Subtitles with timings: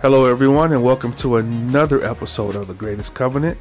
[0.00, 3.58] Hello, everyone, and welcome to another episode of The Greatest Covenant.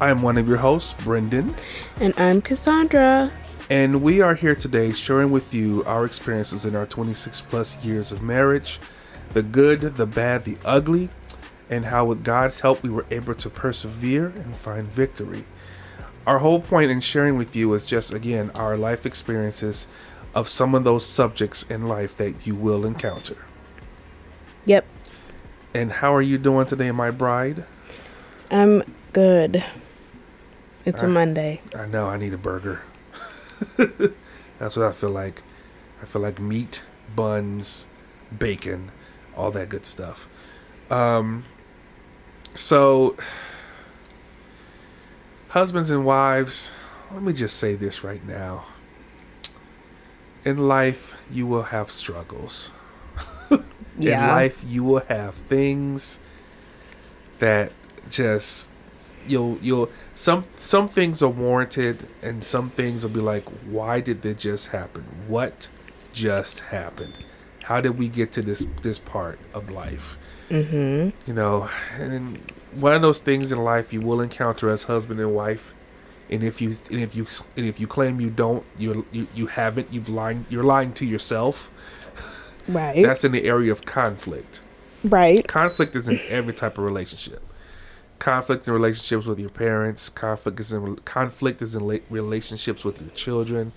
[0.00, 1.54] I'm one of your hosts, Brendan,
[2.00, 3.32] And I'm Cassandra.
[3.70, 8.12] and we are here today sharing with you our experiences in our 26 plus years
[8.12, 8.80] of marriage
[9.32, 11.10] the good, the bad, the ugly,
[11.68, 15.44] and how, with God's help, we were able to persevere and find victory.
[16.26, 19.88] Our whole point in sharing with you is just, again, our life experiences
[20.34, 23.36] of some of those subjects in life that you will encounter.
[24.64, 24.86] Yep,
[25.74, 27.64] And how are you doing today, my bride?
[28.50, 29.64] I'm good.
[30.84, 31.10] It's a Ah.
[31.10, 31.60] Monday.
[31.74, 32.82] I know I need a burger.
[34.58, 35.42] That's what I feel like.
[36.02, 36.82] I feel like meat,
[37.14, 37.88] buns,
[38.36, 38.90] bacon,
[39.36, 40.28] all that good stuff.
[40.90, 41.44] Um
[42.54, 43.16] so
[45.48, 46.72] husbands and wives,
[47.12, 48.66] let me just say this right now.
[50.44, 52.70] In life, you will have struggles.
[54.00, 56.20] In life you will have things
[57.38, 57.72] that
[58.10, 58.70] just
[59.26, 64.22] you'll you'll some some things are warranted and some things will be like why did
[64.22, 65.04] this just happen?
[65.26, 65.68] What
[66.12, 67.14] just happened?
[67.64, 70.16] How did we get to this this part of life?
[70.48, 71.10] Mm-hmm.
[71.28, 72.38] you know and
[72.72, 75.74] one of those things in life you will encounter as husband and wife
[76.30, 79.46] and if you and if you and if you claim you don't you you, you
[79.48, 81.68] haven't you've lying you're lying to yourself
[82.68, 83.02] Right.
[83.04, 84.60] that's in the area of conflict
[85.04, 85.46] right.
[85.46, 87.42] conflict is in every type of relationship.
[88.18, 90.08] Conflict in relationships with your parents.
[90.08, 93.72] Conflict is in conflict is in relationships with your children.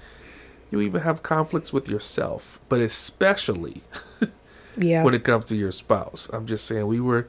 [0.71, 3.83] You even have conflicts with yourself, but especially
[4.77, 5.03] Yeah.
[5.03, 6.29] when it comes to your spouse.
[6.31, 7.27] I'm just saying we were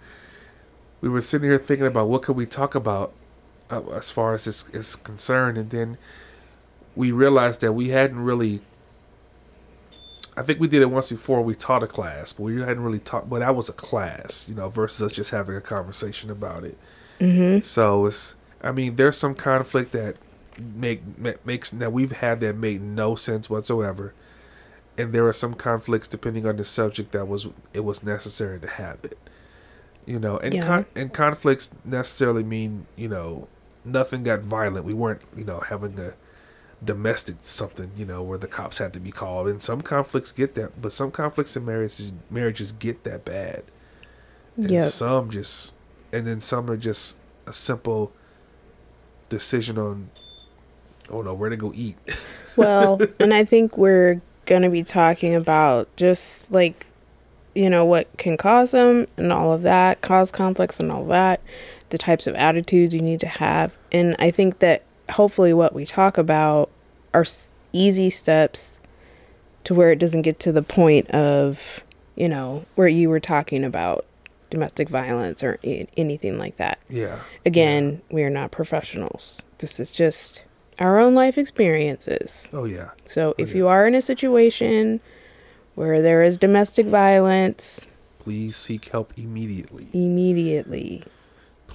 [1.01, 3.13] we were sitting here thinking about what could we talk about
[3.71, 5.99] uh, as far as this is concerned, and then
[6.95, 8.61] we realized that we hadn't really.
[10.37, 11.43] I think we did it once before.
[11.43, 13.29] We taught a class, but we hadn't really taught.
[13.29, 16.79] But that was a class, you know, versus us just having a conversation about it.
[17.19, 17.61] mm-hmm.
[17.61, 18.35] So it's.
[18.63, 20.17] I mean, there's some conflict that
[20.59, 21.03] make
[21.45, 24.13] makes that we've had that made no sense whatsoever,
[24.99, 28.67] and there are some conflicts depending on the subject that was it was necessary to
[28.67, 29.19] have it.
[30.07, 30.67] You know, and Yeah.
[30.67, 33.49] con- and conflicts necessarily mean you know
[33.85, 34.85] nothing got violent.
[34.85, 36.13] We weren't you know having a
[36.83, 39.49] domestic something you know where the cops had to be called.
[39.49, 43.65] And some conflicts get that, but some conflicts in marriages marriages get that bad.
[44.57, 44.85] And Yep.
[44.85, 45.75] some just,
[46.13, 48.13] and then some are just a simple
[49.29, 50.11] decision on,
[51.09, 51.97] oh no, where to go eat.
[52.57, 56.87] Well, and I think we're going to be talking about just like,
[57.55, 61.41] you know, what can cause them and all of that, cause conflicts and all that,
[61.91, 63.73] the types of attitudes you need to have.
[63.93, 64.83] And I think that
[65.13, 66.71] hopefully what we talk about
[67.15, 67.25] are
[67.73, 68.81] easy steps
[69.65, 71.85] to where it doesn't get to the point of,
[72.17, 74.07] you know, where you were talking about
[74.49, 76.79] domestic violence or a- anything like that.
[76.89, 77.21] yeah.
[77.47, 79.41] Again, we are not professionals.
[79.59, 80.45] This is just
[80.79, 82.49] our own life experiences.
[82.53, 82.91] Oh yeah.
[83.07, 83.57] So oh, if yeah.
[83.57, 85.01] you are in a situation
[85.75, 87.87] where there is domestic violence,
[88.19, 89.89] Please seek help immediately.
[89.93, 91.05] immediately.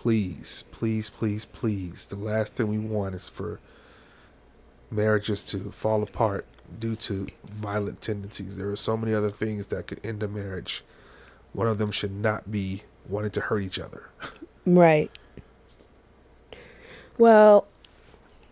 [0.06, 2.06] Please, please, please, please.
[2.06, 3.60] The last thing we want is for
[4.92, 6.46] marriages to fall apart
[6.78, 8.56] due to violent tendencies.
[8.56, 10.84] There are so many other things that could end a marriage.
[11.54, 14.04] One of them should not be wanting to hurt each other.
[14.68, 15.10] Right.
[17.18, 17.66] Well,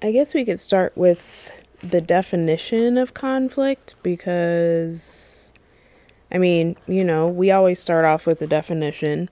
[0.01, 5.53] I guess we could start with the definition of conflict because,
[6.31, 9.29] I mean, you know, we always start off with the definition.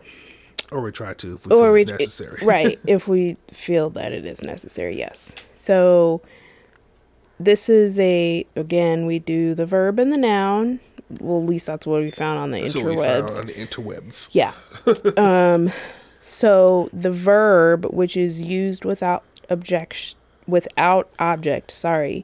[0.71, 2.39] Or we try to if we Or feel we- it necessary.
[2.45, 6.21] right if we feel that it is necessary yes so
[7.39, 10.79] this is a again we do the verb and the noun
[11.19, 13.47] well at least that's what we found on the That's what we found interwebs on
[13.47, 14.29] the interwebs.
[14.31, 14.53] yeah
[15.17, 15.71] um
[16.21, 22.23] so the verb which is used without objection without object sorry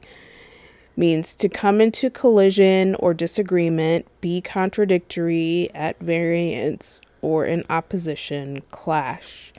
[0.96, 9.52] means to come into collision or disagreement be contradictory at variance or in opposition clash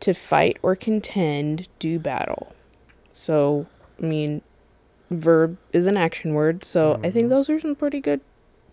[0.00, 2.54] to fight or contend do battle.
[3.12, 3.66] So
[4.02, 4.42] i mean
[5.10, 7.28] verb is an action word so i think mm-hmm.
[7.28, 8.20] those are some pretty good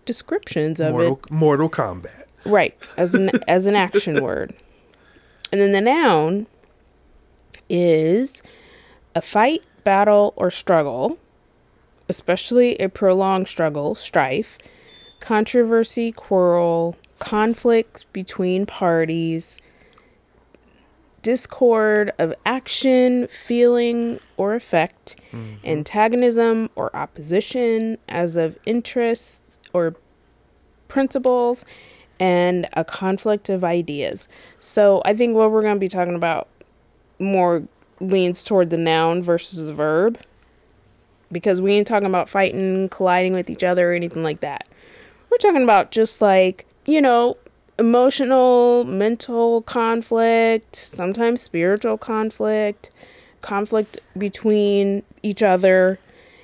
[0.04, 1.30] descriptions of it.
[1.30, 2.28] Mortal, combat.
[2.44, 4.54] Right, as an as an action word.
[5.50, 6.46] And then the noun
[7.68, 8.42] is
[9.14, 11.18] a fight, battle, or struggle,
[12.08, 14.58] especially a prolonged struggle, strife,
[15.20, 19.60] controversy, quarrel, conflict between parties,
[21.22, 25.64] discord of action, feeling, or effect, mm-hmm.
[25.64, 29.94] antagonism or opposition as of interests or
[30.88, 31.64] principles,
[32.18, 34.26] and a conflict of ideas.
[34.58, 36.48] So I think what we're going to be talking about
[37.20, 37.62] more
[38.00, 40.18] leans toward the noun versus the verb
[41.30, 44.66] because we ain't talking about fighting, colliding with each other, or anything like that.
[45.30, 47.36] We're talking about just like, you know,
[47.78, 52.90] emotional, mental conflict, sometimes spiritual conflict,
[53.40, 55.98] conflict between each other,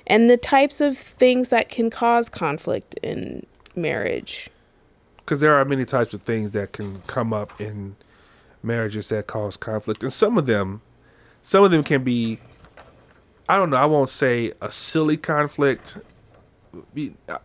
[0.07, 3.45] and the types of things that can cause conflict in
[3.75, 4.49] marriage.
[5.17, 7.95] Because there are many types of things that can come up in
[8.63, 10.81] marriages that cause conflict, and some of them,
[11.43, 12.39] some of them can be
[13.49, 13.77] I don't know.
[13.77, 15.97] I won't say a silly conflict.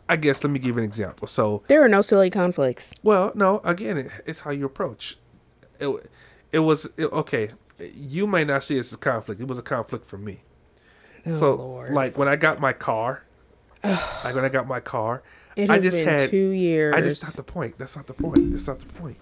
[0.09, 1.27] I guess let me give an example.
[1.27, 2.93] So there are no silly conflicts.
[3.03, 3.61] Well, no.
[3.65, 5.19] Again, it, it's how you approach.
[5.81, 6.11] It,
[6.53, 7.51] it was it, okay.
[7.95, 9.41] You may not see this as a conflict.
[9.41, 10.43] It was a conflict for me.
[11.27, 11.95] Oh, so, Lord.
[11.95, 13.25] like when I got my car,
[13.83, 15.23] like when I got my car,
[15.57, 16.95] it has I just been had two years.
[16.95, 17.79] I just not the point.
[17.79, 18.53] That's not the point.
[18.53, 19.19] That's not the point.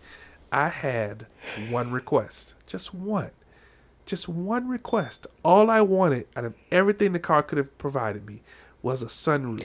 [0.50, 1.26] I had
[1.70, 3.30] one request, just one
[4.06, 5.26] just one request.
[5.44, 8.42] All I wanted out of everything the car could have provided me
[8.82, 9.64] was a sunroof.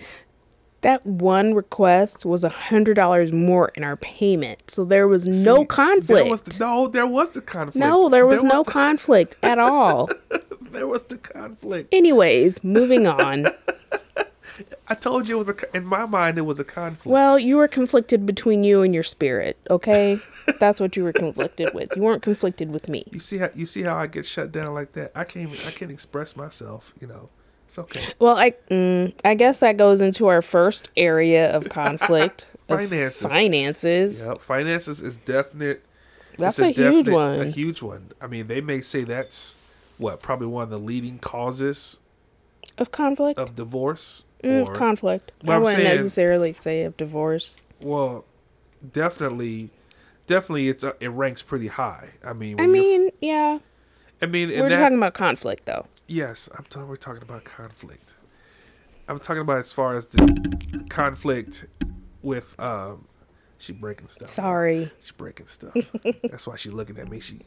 [0.88, 5.44] That one request was a hundred dollars more in our payment, so there was See,
[5.44, 6.08] no conflict.
[6.08, 7.76] There was the, no, there was the conflict.
[7.76, 8.72] No, there was, there was no the...
[8.72, 10.10] conflict at all.
[10.62, 11.94] there was the conflict.
[11.94, 13.48] Anyways, moving on.
[14.88, 15.76] I told you it was a.
[15.76, 17.12] In my mind, it was a conflict.
[17.12, 19.58] Well, you were conflicted between you and your spirit.
[19.70, 20.18] Okay,
[20.62, 21.98] that's what you were conflicted with.
[21.98, 23.04] You weren't conflicted with me.
[23.12, 25.12] You see how you see how I get shut down like that.
[25.14, 25.52] I can't.
[25.52, 26.94] Even, I can't express myself.
[26.98, 27.30] You know.
[27.68, 28.02] It's okay.
[28.20, 32.48] Well, I mm, I guess that goes into our first area of conflict.
[32.68, 33.22] finances.
[33.22, 34.20] Of finances.
[34.20, 35.84] Yeah, finances is definite.
[36.38, 37.40] That's a, a definite, huge one.
[37.40, 38.12] A huge one.
[38.22, 39.56] I mean, they may say that's
[39.98, 42.00] what probably one of the leading causes
[42.78, 45.32] of conflict of divorce Mm, conflict.
[45.48, 47.58] I wouldn't saying, necessarily say of divorce.
[47.82, 48.26] Well,
[48.94, 49.72] definitely,
[50.28, 52.10] definitely, it's a, it ranks pretty high.
[52.24, 53.60] I mean, I mean, yeah.
[54.22, 55.88] I mean, we're that, talking about conflict, though.
[56.08, 56.88] Yes, I'm talking.
[56.88, 58.16] We're talking about conflict.
[59.08, 61.66] I'm talking about as far as the conflict
[62.22, 63.08] with um,
[63.58, 64.30] she breaking stuff.
[64.30, 65.74] Sorry, she's breaking stuff.
[66.24, 67.20] That's why she's looking at me.
[67.20, 67.42] She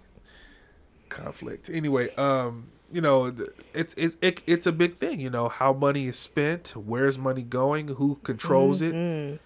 [1.09, 1.71] conflict.
[1.71, 3.35] Anyway, um, you know,
[3.75, 5.21] it's it's it, it's a big thing.
[5.21, 9.35] You know, how money is spent, where's money going, who controls mm-hmm.
[9.35, 9.41] it,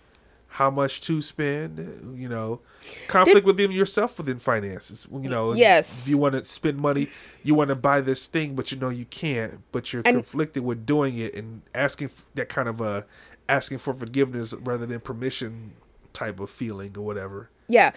[0.55, 2.17] how much to spend.
[2.17, 2.61] You know,
[3.09, 5.07] conflict Did, within yourself within finances.
[5.11, 7.09] You know, yes, you want to spend money,
[7.43, 10.65] you want to buy this thing, but you know you can't, but you're and, conflicted
[10.65, 13.05] with doing it and asking that kind of a
[13.49, 15.73] asking for forgiveness rather than permission
[16.13, 17.51] type of feeling or whatever.
[17.67, 17.91] Yeah.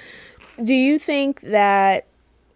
[0.63, 2.07] Do you think that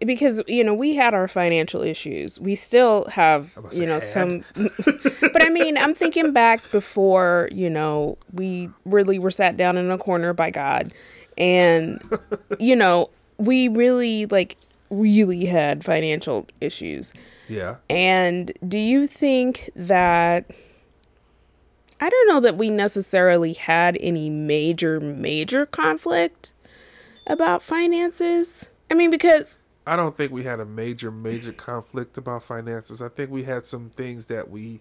[0.05, 2.39] because you know we had our financial issues.
[2.39, 8.17] We still have you know some but i mean i'm thinking back before you know
[8.33, 10.93] we really were sat down in a corner by god.
[11.37, 12.01] And
[12.59, 14.57] you know we really like
[14.89, 17.13] really had financial issues.
[17.47, 17.77] Yeah.
[17.89, 20.49] And do you think that
[21.99, 26.53] i don't know that we necessarily had any major major conflict
[27.27, 28.67] about finances.
[28.89, 29.57] I mean because
[29.91, 33.01] I don't think we had a major, major conflict about finances.
[33.01, 34.79] I think we had some things that we,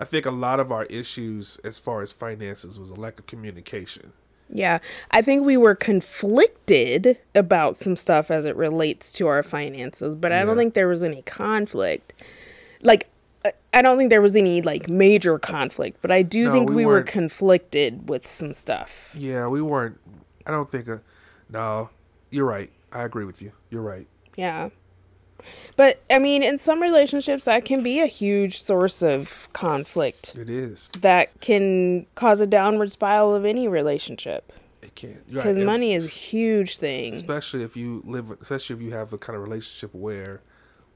[0.00, 3.26] I think a lot of our issues as far as finances was a lack of
[3.28, 4.14] communication.
[4.52, 4.80] Yeah,
[5.12, 10.32] I think we were conflicted about some stuff as it relates to our finances, but
[10.32, 12.12] I don't think there was any conflict.
[12.82, 13.08] Like,
[13.72, 16.74] I don't think there was any like major conflict, but I do no, think we,
[16.74, 19.14] we were conflicted with some stuff.
[19.16, 20.00] Yeah, we weren't.
[20.44, 20.88] I don't think.
[20.88, 21.00] A,
[21.48, 21.90] no,
[22.30, 22.72] you're right.
[22.90, 23.52] I agree with you.
[23.70, 24.08] You're right.
[24.36, 24.70] Yeah.
[25.76, 30.34] But I mean, in some relationships, that can be a huge source of conflict.
[30.34, 30.88] It is.
[31.00, 34.52] That can cause a downward spiral of any relationship.
[34.80, 35.22] It can.
[35.28, 35.66] Because right.
[35.66, 37.14] money is a huge thing.
[37.14, 40.42] Especially if you live, especially if you have the kind of relationship where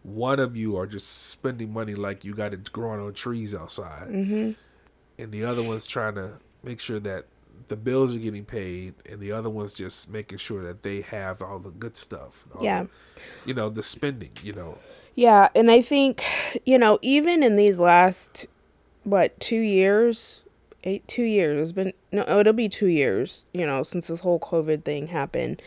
[0.03, 4.09] one of you are just spending money like you got it growing on trees outside,
[4.09, 4.53] mm-hmm.
[5.19, 7.27] and the other one's trying to make sure that
[7.71, 11.41] the bills are getting paid and the other one's just making sure that they have
[11.41, 12.45] all the good stuff.
[12.61, 12.83] Yeah.
[12.83, 12.89] The,
[13.47, 14.79] you know, the spending, you know.
[15.15, 16.25] Yeah, and I think,
[16.67, 18.47] you know, even in these last
[19.05, 20.43] what, 2 years,
[20.83, 24.21] 8 2 years, it's been no, oh, it'll be 2 years, you know, since this
[24.21, 25.63] whole covid thing happened.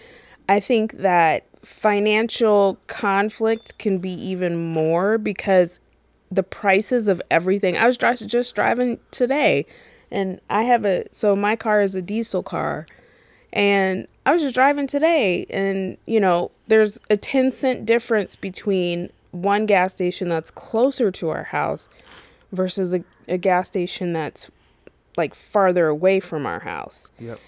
[0.50, 5.79] I think that financial conflict can be even more because
[6.29, 7.77] the prices of everything.
[7.77, 9.65] I was just driving today
[10.13, 12.86] and I have a so my car is a diesel car
[13.51, 19.12] and I was just driving today and you know there's a 10 cent difference between
[19.32, 21.89] one gas station that's closer to our house
[22.51, 24.50] versus a, a gas station that's
[25.17, 27.10] like farther away from our house.
[27.20, 27.39] Yep.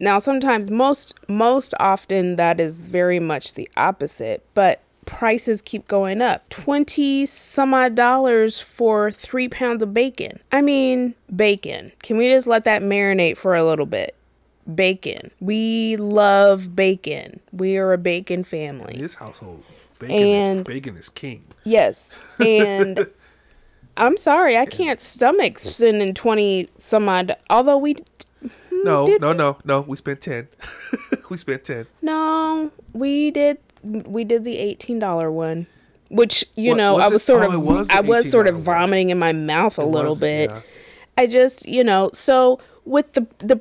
[0.00, 6.20] now sometimes most most often that is very much the opposite, but prices keep going
[6.20, 6.48] up.
[6.48, 10.40] 20 some odd dollars for 3 pounds of bacon.
[10.52, 11.92] I mean, bacon.
[12.02, 14.14] Can we just let that marinate for a little bit?
[14.72, 15.30] Bacon.
[15.40, 17.40] We love bacon.
[17.52, 18.94] We are a bacon family.
[18.94, 19.62] In this household,
[19.98, 21.44] bacon, and, is, bacon is king.
[21.64, 22.14] Yes.
[22.38, 23.06] And
[23.96, 27.94] I'm sorry, I can't stomach spending 20 some odd, although we
[28.40, 28.48] hmm,
[28.82, 29.80] no, no, no, no.
[29.82, 30.48] We spent ten.
[31.30, 31.86] we spent ten.
[32.02, 33.58] No, we did.
[33.84, 35.66] We did the eighteen dollar one,
[36.08, 37.24] which you what, know was I was it?
[37.24, 40.16] sort oh, of was I was sort of vomiting in my mouth a it little
[40.16, 40.50] bit.
[40.50, 40.60] Yeah.
[41.16, 43.60] I just you know so with the the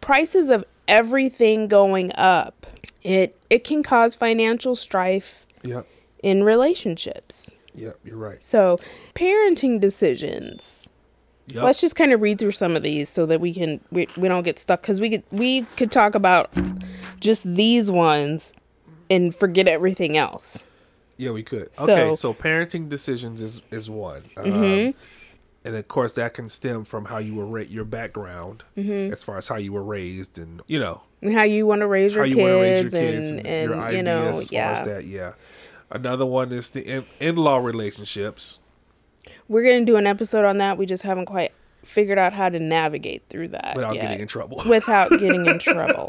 [0.00, 2.66] prices of everything going up,
[3.02, 5.46] it it can cause financial strife.
[5.62, 5.86] Yep.
[6.22, 7.54] In relationships.
[7.74, 8.42] Yep, you're right.
[8.42, 8.78] So,
[9.14, 10.88] parenting decisions
[11.48, 11.64] Yep.
[11.64, 14.28] Let's just kind of read through some of these so that we can we, we
[14.28, 16.52] don't get stuck because we could we could talk about
[17.20, 18.52] just these ones
[19.12, 20.64] and forget everything else.
[21.18, 21.74] Yeah, we could.
[21.76, 24.88] So, okay, so parenting decisions is is one, mm-hmm.
[24.88, 24.94] um,
[25.64, 29.12] and of course that can stem from how you were ra- your background mm-hmm.
[29.12, 31.86] as far as how you were raised and you know and how you want to
[31.86, 35.34] raise your, kids, raise your kids and, and, and your you know yeah that yeah.
[35.90, 38.60] Another one is the in law relationships.
[39.46, 40.78] We're gonna do an episode on that.
[40.78, 41.52] We just haven't quite
[41.84, 44.02] figured out how to navigate through that without yet.
[44.02, 44.62] getting in trouble.
[44.66, 46.08] without getting in trouble.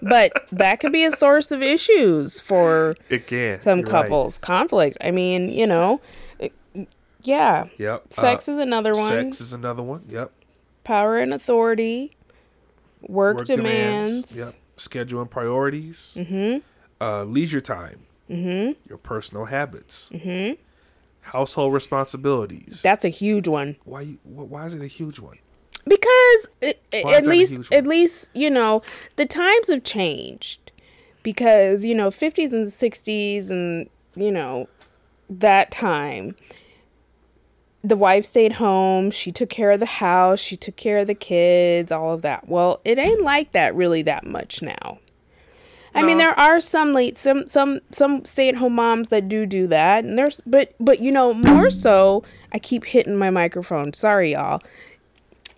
[0.00, 4.46] But that could be a source of issues for it can some couples right.
[4.46, 4.96] conflict.
[5.00, 6.00] I mean, you know,
[7.22, 7.66] yeah.
[7.78, 8.12] Yep.
[8.12, 9.08] Sex uh, is another one.
[9.08, 10.04] Sex is another one.
[10.08, 10.32] Yep.
[10.84, 12.12] Power and authority.
[13.02, 14.32] Work, work demands.
[14.32, 14.38] demands.
[14.38, 14.62] Yep.
[14.76, 16.16] Schedule and priorities.
[16.18, 16.58] Mm-hmm.
[17.00, 18.06] Uh, leisure time.
[18.30, 18.72] Mm-hmm.
[18.88, 20.10] Your personal habits.
[20.12, 20.62] Mm-hmm
[21.28, 22.80] household responsibilities.
[22.82, 23.76] That's a huge one.
[23.84, 24.16] Why?
[24.24, 25.38] Why is it a huge one?
[25.88, 28.82] Because it, at least, at least you know,
[29.16, 30.72] the times have changed.
[31.22, 34.68] Because you know, fifties and sixties, and you know,
[35.28, 36.36] that time,
[37.82, 39.10] the wife stayed home.
[39.10, 40.40] She took care of the house.
[40.40, 41.90] She took care of the kids.
[41.90, 42.48] All of that.
[42.48, 44.98] Well, it ain't like that really that much now.
[45.94, 49.46] I mean, there are some late some some some stay at home moms that do
[49.46, 52.22] do that, and there's but but you know more so.
[52.52, 53.92] I keep hitting my microphone.
[53.92, 54.62] Sorry, y'all.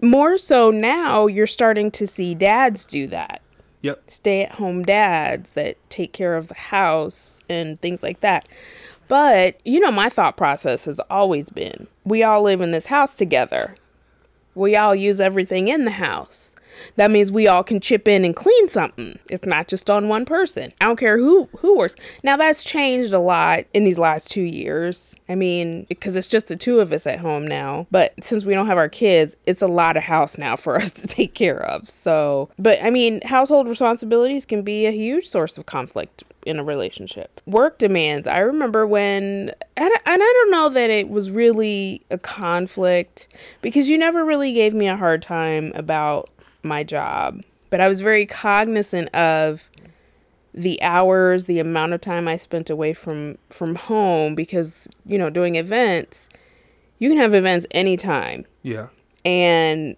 [0.03, 3.43] More so now, you're starting to see dads do that.
[3.83, 4.03] Yep.
[4.11, 8.49] Stay at home dads that take care of the house and things like that.
[9.09, 13.17] But, you know, my thought process has always been we all live in this house
[13.17, 13.77] together.
[14.55, 16.55] We all use everything in the house.
[16.97, 19.19] That means we all can chip in and clean something.
[19.29, 20.73] It's not just on one person.
[20.81, 21.97] I don't care who who works.
[22.23, 25.15] Now that's changed a lot in these last 2 years.
[25.29, 27.87] I mean, because it's just the two of us at home now.
[27.91, 30.91] But since we don't have our kids, it's a lot of house now for us
[30.93, 31.89] to take care of.
[31.89, 36.65] So, but I mean, household responsibilities can be a huge source of conflict in a
[36.65, 37.41] relationship.
[37.47, 38.27] Work demands.
[38.27, 43.29] I remember when, and I don't know that it was really a conflict
[43.61, 46.31] because you never really gave me a hard time about
[46.63, 49.71] my job, but I was very cognizant of
[50.53, 55.31] the hours, the amount of time I spent away from from home because, you know,
[55.31, 56.29] doing events,
[56.99, 58.47] you can have events anytime.
[58.63, 58.89] Yeah.
[59.25, 59.97] And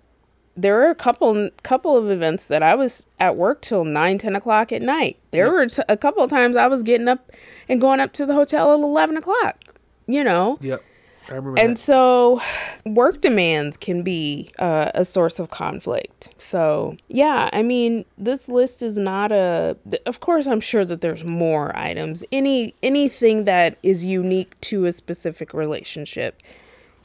[0.56, 4.36] there were a couple couple of events that I was at work till 9, 10
[4.36, 5.18] o'clock at night.
[5.30, 5.52] There yep.
[5.52, 7.30] were t- a couple of times I was getting up
[7.68, 9.58] and going up to the hotel at 11 o'clock,
[10.06, 10.58] you know?
[10.60, 10.82] Yep.
[11.28, 11.80] I remember and that.
[11.80, 12.40] so
[12.84, 16.30] work demands can be uh, a source of conflict.
[16.36, 21.24] So, yeah, I mean, this list is not a of course I'm sure that there's
[21.24, 22.24] more items.
[22.32, 26.42] Any anything that is unique to a specific relationship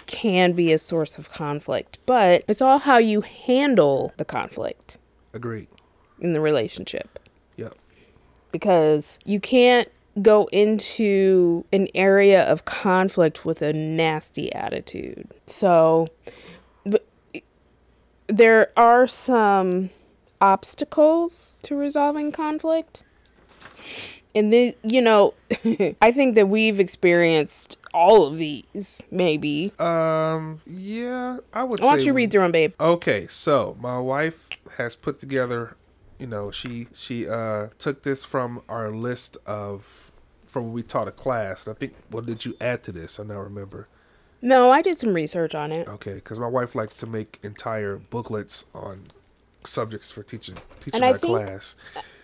[0.07, 4.97] can be a source of conflict, but it's all how you handle the conflict.
[5.33, 5.67] Agreed.
[6.19, 7.19] In the relationship.
[7.57, 7.75] Yep.
[8.51, 9.89] Because you can't
[10.21, 15.29] go into an area of conflict with a nasty attitude.
[15.45, 16.07] So
[18.27, 19.89] there are some
[20.41, 23.01] obstacles to resolving conflict.
[24.37, 25.33] And then, you know,
[25.99, 29.73] I think that we've experienced all of these, maybe.
[29.79, 32.73] Um, yeah, I would Why don't you read through them, babe?
[32.79, 35.75] Okay, so my wife has put together,
[36.19, 40.11] you know, she she uh took this from our list of
[40.45, 41.65] from when we taught a class.
[41.65, 43.19] And I think, what did you add to this?
[43.19, 43.87] I now remember.
[44.39, 45.87] No, I did some research on it.
[45.87, 49.07] Okay, because my wife likes to make entire booklets on
[49.67, 51.75] subjects for teaching teaching our think, class.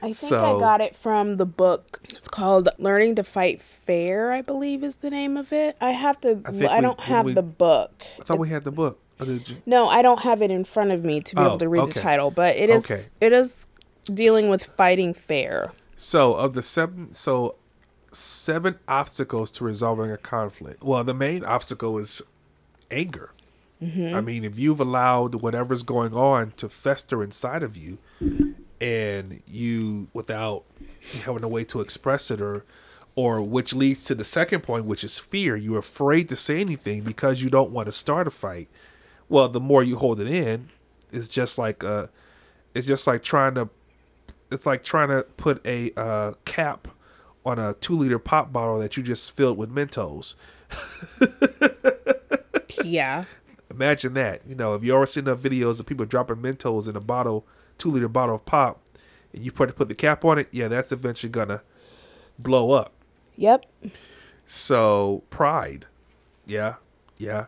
[0.01, 2.01] I think so, I got it from the book.
[2.09, 5.77] It's called "Learning to Fight Fair," I believe is the name of it.
[5.79, 6.41] I have to.
[6.45, 8.03] I, I don't have we, the book.
[8.19, 8.99] I thought we had the book.
[9.19, 11.69] Oh, no, I don't have it in front of me to be oh, able to
[11.69, 11.91] read okay.
[11.93, 13.03] the title, but it is okay.
[13.21, 13.67] it is
[14.05, 15.71] dealing with fighting fair.
[15.95, 17.55] So of the seven, so
[18.11, 20.83] seven obstacles to resolving a conflict.
[20.83, 22.21] Well, the main obstacle is
[22.91, 23.31] anger.
[23.83, 24.15] Mm-hmm.
[24.15, 27.97] I mean, if you've allowed whatever's going on to fester inside of you,
[28.79, 30.63] and you, without
[31.23, 32.65] having a way to express it, or,
[33.15, 35.55] or which leads to the second point, which is fear.
[35.55, 38.69] You're afraid to say anything because you don't want to start a fight.
[39.29, 40.69] Well, the more you hold it in,
[41.11, 42.07] it's just like uh,
[42.73, 43.69] it's just like trying to,
[44.51, 46.87] it's like trying to put a uh, cap
[47.45, 50.35] on a two liter pop bottle that you just filled with Mentos.
[52.83, 53.25] yeah.
[53.73, 54.41] Imagine that.
[54.47, 57.45] You know, if you ever seen enough videos of people dropping Mentos in a bottle,
[57.77, 58.81] two liter bottle of pop,
[59.33, 61.61] and you put put the cap on it, yeah, that's eventually gonna
[62.37, 62.93] blow up.
[63.35, 63.65] Yep.
[64.45, 65.87] So pride,
[66.45, 66.75] yeah,
[67.17, 67.45] yeah.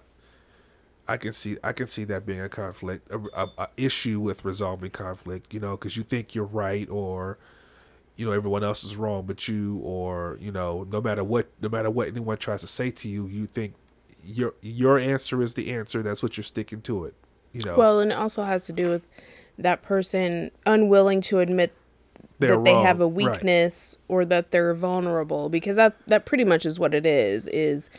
[1.08, 4.44] I can see I can see that being a conflict, a, a, a issue with
[4.44, 5.54] resolving conflict.
[5.54, 7.38] You know, because you think you're right, or
[8.16, 11.70] you know everyone else is wrong but you or you know no matter what no
[11.70, 13.74] matter what anyone tries to say to you you think
[14.26, 17.14] your your answer is the answer that's what you're sticking to it
[17.54, 19.04] you know well and it also has to do with
[19.58, 21.74] that person unwilling to admit
[22.40, 24.16] they're that they have a weakness right.
[24.16, 27.90] or that they're vulnerable because that that pretty much is what it is is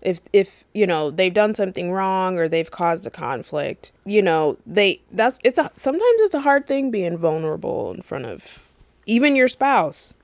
[0.00, 4.56] if if you know they've done something wrong or they've caused a conflict you know
[4.66, 8.68] they that's it's a sometimes it's a hard thing being vulnerable in front of
[9.08, 10.14] even your spouse.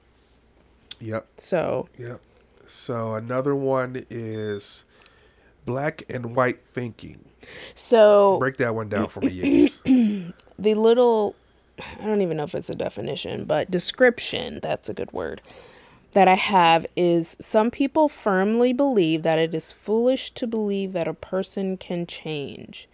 [1.00, 1.26] Yep.
[1.38, 1.88] So.
[1.98, 2.20] Yep.
[2.68, 4.84] So another one is
[5.64, 7.24] black and white thinking.
[7.74, 9.80] So break that one down for me, Yates.
[10.58, 11.36] the little
[11.78, 15.42] I don't even know if it's a definition, but description, that's a good word,
[16.12, 21.08] that I have is some people firmly believe that it is foolish to believe that
[21.08, 22.88] a person can change.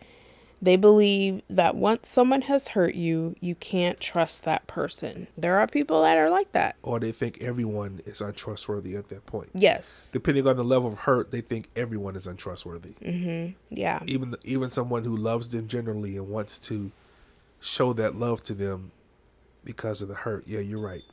[0.62, 5.26] They believe that once someone has hurt you, you can't trust that person.
[5.36, 6.76] There are people that are like that.
[6.82, 9.50] Or they think everyone is untrustworthy at that point.
[9.54, 10.10] Yes.
[10.12, 12.94] Depending on the level of hurt, they think everyone is untrustworthy.
[13.02, 13.52] Mm-hmm.
[13.74, 14.00] Yeah.
[14.06, 16.92] Even even someone who loves them generally and wants to
[17.58, 18.92] show that love to them
[19.64, 20.44] because of the hurt.
[20.46, 21.04] Yeah, you're right.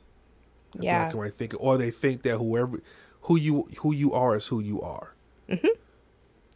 [0.74, 0.98] The yeah.
[0.98, 2.82] Black and white thinking, or they think that whoever
[3.22, 5.14] who you who you are is who you are.
[5.48, 5.68] Mm-hmm.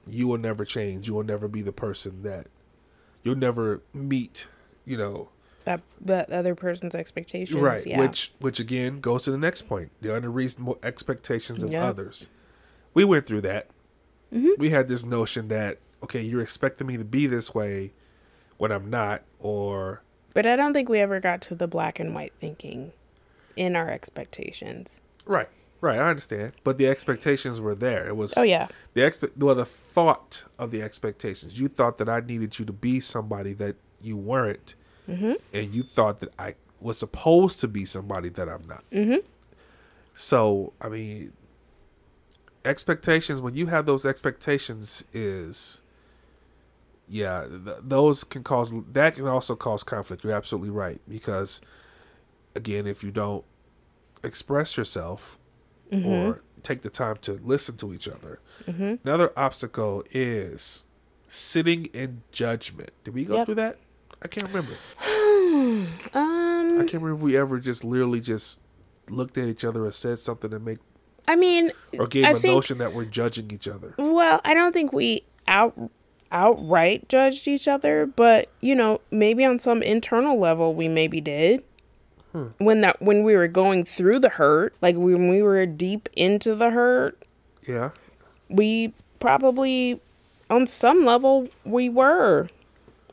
[0.06, 1.08] You will never change.
[1.08, 2.48] You will never be the person that
[3.22, 4.46] you'll never meet,
[4.84, 5.28] you know,
[5.64, 7.60] that that other person's expectations.
[7.60, 7.84] Right.
[7.86, 8.00] Yeah.
[8.00, 9.90] Which which again goes to the next point.
[10.00, 12.28] The unreasonable expectations of others.
[12.94, 13.68] We went through that.
[14.32, 14.58] Mm-hmm.
[14.58, 17.92] We had this notion that okay, you're expecting me to be this way
[18.58, 20.02] when I'm not, or.
[20.34, 22.92] But I don't think we ever got to the black and white thinking
[23.56, 25.00] in our expectations.
[25.24, 25.48] Right.
[25.82, 28.06] Right, I understand, but the expectations were there.
[28.06, 31.58] It was oh yeah the expect well the thought of the expectations.
[31.58, 34.76] You thought that I needed you to be somebody that you weren't,
[35.08, 35.32] mm-hmm.
[35.52, 38.84] and you thought that I was supposed to be somebody that I'm not.
[38.92, 39.26] Mm-hmm.
[40.14, 41.32] So I mean,
[42.64, 45.82] expectations when you have those expectations is
[47.08, 50.22] yeah th- those can cause that can also cause conflict.
[50.22, 51.60] You're absolutely right because
[52.54, 53.44] again, if you don't
[54.22, 55.40] express yourself
[55.92, 56.08] mm-hmm.
[56.08, 58.40] or take the time to listen to each other.
[58.66, 59.06] Mm-hmm.
[59.06, 60.86] Another obstacle is
[61.28, 62.90] sitting in judgment.
[63.04, 63.46] Did we go yep.
[63.46, 63.78] through that?
[64.22, 64.72] I can't remember.
[66.14, 68.60] um, I can't remember if we ever just literally just
[69.10, 70.78] looked at each other or said something to make.
[71.28, 73.94] I mean, or gave I a think, notion that we're judging each other.
[73.98, 75.90] Well, I don't think we out
[76.30, 81.62] outright judged each other, but you know, maybe on some internal level we maybe did.
[82.32, 82.48] Hmm.
[82.58, 86.54] When that when we were going through the hurt, like when we were deep into
[86.54, 87.22] the hurt,
[87.66, 87.90] yeah,
[88.48, 90.00] we probably
[90.50, 92.48] on some level we were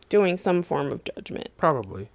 [0.10, 1.50] doing some form of judgment.
[1.58, 2.10] Probably.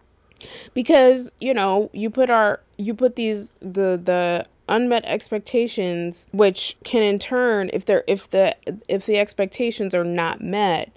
[0.74, 7.02] Because, you know, you put our you put these the the unmet expectations which can
[7.02, 8.56] in turn if they're if the
[8.88, 10.90] if the expectations are not met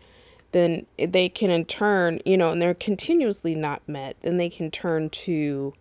[0.53, 4.71] then they can in turn you know and they're continuously not met then they can
[4.71, 5.73] turn to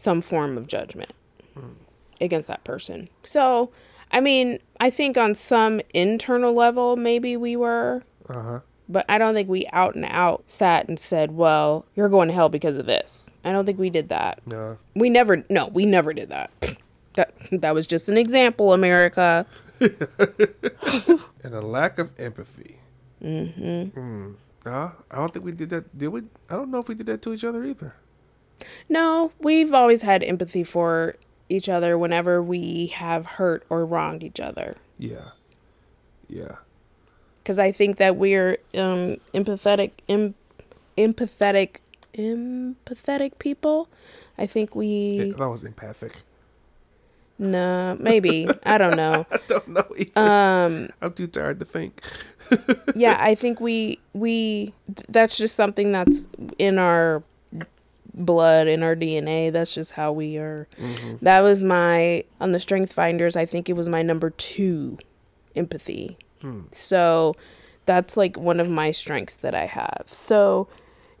[0.00, 1.10] some form of judgment
[1.54, 1.74] mm.
[2.22, 3.10] against that person.
[3.22, 3.70] So,
[4.10, 8.02] I mean, I think on some internal level, maybe we were.
[8.26, 8.60] Uh-huh.
[8.88, 12.34] But I don't think we out and out sat and said, well, you're going to
[12.34, 13.30] hell because of this.
[13.44, 14.40] I don't think we did that.
[14.46, 14.78] No.
[14.94, 16.50] We never, no, we never did that.
[17.14, 19.44] That, that was just an example, America.
[19.80, 22.78] and a lack of empathy.
[23.20, 23.98] Mm-hmm.
[23.98, 24.34] Mm.
[24.64, 25.98] Uh, I don't think we did that.
[25.98, 26.22] Did we?
[26.48, 27.96] I don't know if we did that to each other either.
[28.88, 31.16] No, we've always had empathy for
[31.48, 34.74] each other whenever we have hurt or wronged each other.
[34.98, 35.30] Yeah.
[36.28, 36.56] Yeah.
[37.42, 40.34] because I think that we're um, empathetic, em-
[40.96, 41.76] empathetic,
[42.16, 43.88] empathetic people.
[44.38, 45.32] I think we.
[45.36, 46.22] That was empathic.
[47.38, 49.26] Nah, maybe I don't know.
[49.32, 49.86] I don't know.
[49.96, 50.20] Either.
[50.20, 52.02] Um, I'm too tired to think.
[52.94, 54.74] yeah, I think we we
[55.08, 57.22] that's just something that's in our
[58.14, 59.52] blood in our DNA.
[59.52, 60.68] That's just how we are.
[60.78, 61.24] Mm-hmm.
[61.24, 63.36] That was my on the Strength Finders.
[63.36, 64.98] I think it was my number two,
[65.54, 66.18] empathy.
[66.40, 66.62] Hmm.
[66.72, 67.34] So
[67.86, 70.06] that's like one of my strengths that I have.
[70.06, 70.68] So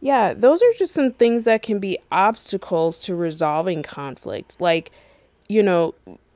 [0.00, 4.56] yeah, those are just some things that can be obstacles to resolving conflict.
[4.60, 4.90] Like,
[5.48, 5.94] you know,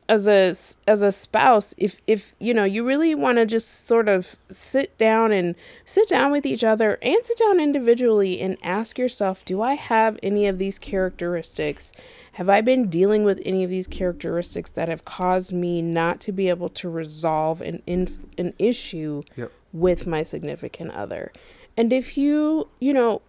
[0.08, 0.54] as a
[0.86, 4.96] as a spouse if if you know you really want to just sort of sit
[4.98, 5.54] down and
[5.86, 10.18] sit down with each other and sit down individually and ask yourself do i have
[10.22, 11.90] any of these characteristics
[12.32, 16.32] have i been dealing with any of these characteristics that have caused me not to
[16.32, 19.50] be able to resolve an inf- an issue yep.
[19.72, 21.32] with my significant other
[21.78, 23.22] and if you you know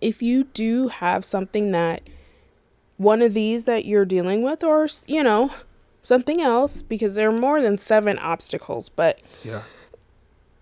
[0.00, 2.02] if you do have something that
[3.02, 5.50] one of these that you're dealing with or you know
[6.02, 9.62] something else because there are more than seven obstacles but yeah.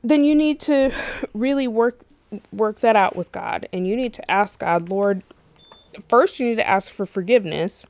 [0.03, 0.93] then you need to
[1.35, 2.01] really work
[2.53, 5.23] work that out with god and you need to ask god lord
[6.09, 7.85] first you need to ask for forgiveness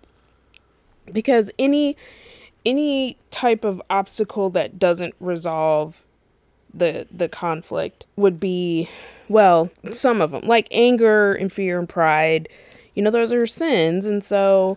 [1.13, 1.97] because any
[2.65, 6.05] any type of obstacle that doesn't resolve
[6.73, 8.89] the the conflict would be
[9.29, 12.49] well some of them like anger and fear and pride
[12.95, 14.07] you know those are sins.
[14.07, 14.77] And so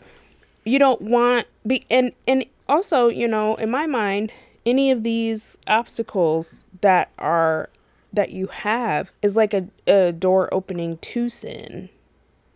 [0.64, 4.32] you don't want be and and also you know in my mind
[4.66, 7.70] any of these obstacles that are
[8.14, 11.90] that you have is like a, a door opening to sin.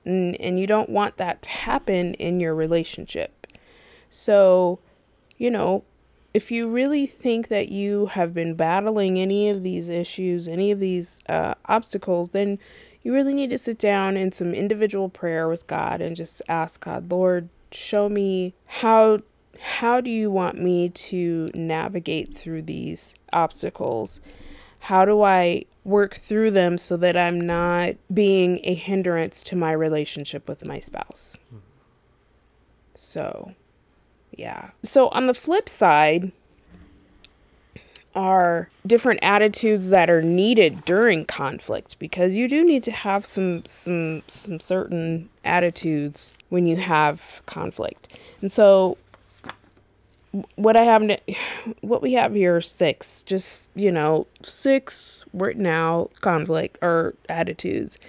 [0.06, 3.48] And, and you don't want that to happen in your relationship.
[4.10, 4.80] So
[5.38, 5.84] you know
[6.34, 10.80] if you really think that you have been battling any of these issues any of
[10.80, 12.60] these uh, obstacles then
[13.08, 16.84] you really need to sit down in some individual prayer with God and just ask
[16.84, 19.22] God, Lord, show me how
[19.62, 24.20] how do you want me to navigate through these obstacles?
[24.80, 29.72] How do I work through them so that I'm not being a hindrance to my
[29.72, 31.38] relationship with my spouse?
[31.50, 31.58] Hmm.
[32.94, 33.54] So,
[34.34, 34.72] yeah.
[34.84, 36.34] So, on the flip side,
[38.16, 43.66] are different attitudes that are needed during conflict because you do need to have some
[43.66, 48.14] some some certain attitudes when you have conflict.
[48.42, 48.98] And so
[50.56, 51.04] what I have
[51.82, 58.00] what we have here are six, just, you know, six written out conflict or attitudes.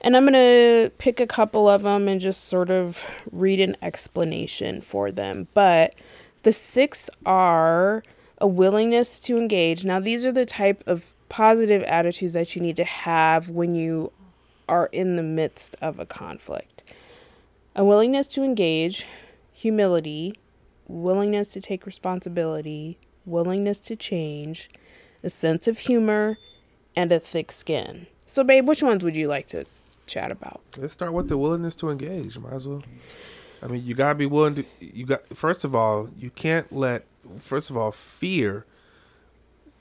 [0.00, 3.76] And I'm going to pick a couple of them and just sort of read an
[3.82, 5.48] explanation for them.
[5.54, 5.94] But
[6.42, 8.04] the six are
[8.38, 9.84] a willingness to engage.
[9.84, 14.12] Now, these are the type of positive attitudes that you need to have when you
[14.68, 16.82] are in the midst of a conflict
[17.74, 19.04] a willingness to engage,
[19.52, 20.34] humility,
[20.88, 24.70] willingness to take responsibility, willingness to change,
[25.22, 26.38] a sense of humor,
[26.96, 28.06] and a thick skin.
[28.24, 29.66] So, babe, which ones would you like to
[30.06, 30.62] chat about?
[30.78, 32.38] Let's start with the willingness to engage.
[32.38, 32.82] Might as well.
[33.62, 34.64] I mean, you gotta be willing to.
[34.80, 37.04] You got first of all, you can't let
[37.38, 38.66] first of all, fear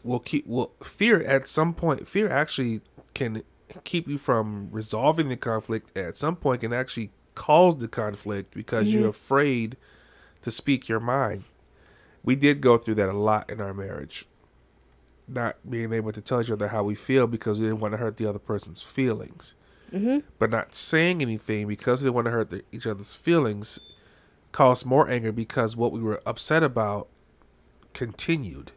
[0.03, 2.79] will keep will fear at some point fear actually
[3.15, 3.41] can
[3.83, 8.87] keep you from resolving the conflict at some point can actually cause the conflict because
[8.87, 8.99] mm-hmm.
[8.99, 9.77] you're afraid
[10.41, 11.43] to speak your mind.
[12.23, 14.25] We did go through that a lot in our marriage.
[15.27, 17.97] Not being able to tell each other how we feel because we didn't want to
[17.97, 19.55] hurt the other person's feelings.
[19.91, 20.19] Mm-hmm.
[20.39, 23.79] But not saying anything because we didn't want to hurt the, each other's feelings
[24.51, 27.07] caused more anger because what we were upset about
[27.95, 28.71] continued.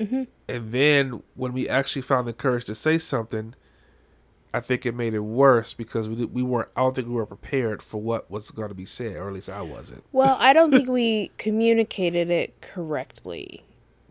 [0.00, 0.22] Mm-hmm.
[0.48, 3.54] And then when we actually found the courage to say something,
[4.54, 6.70] I think it made it worse because we did, we weren't.
[6.74, 9.34] I don't think we were prepared for what was going to be said, or at
[9.34, 10.04] least I wasn't.
[10.12, 13.64] Well, I don't think we communicated it correctly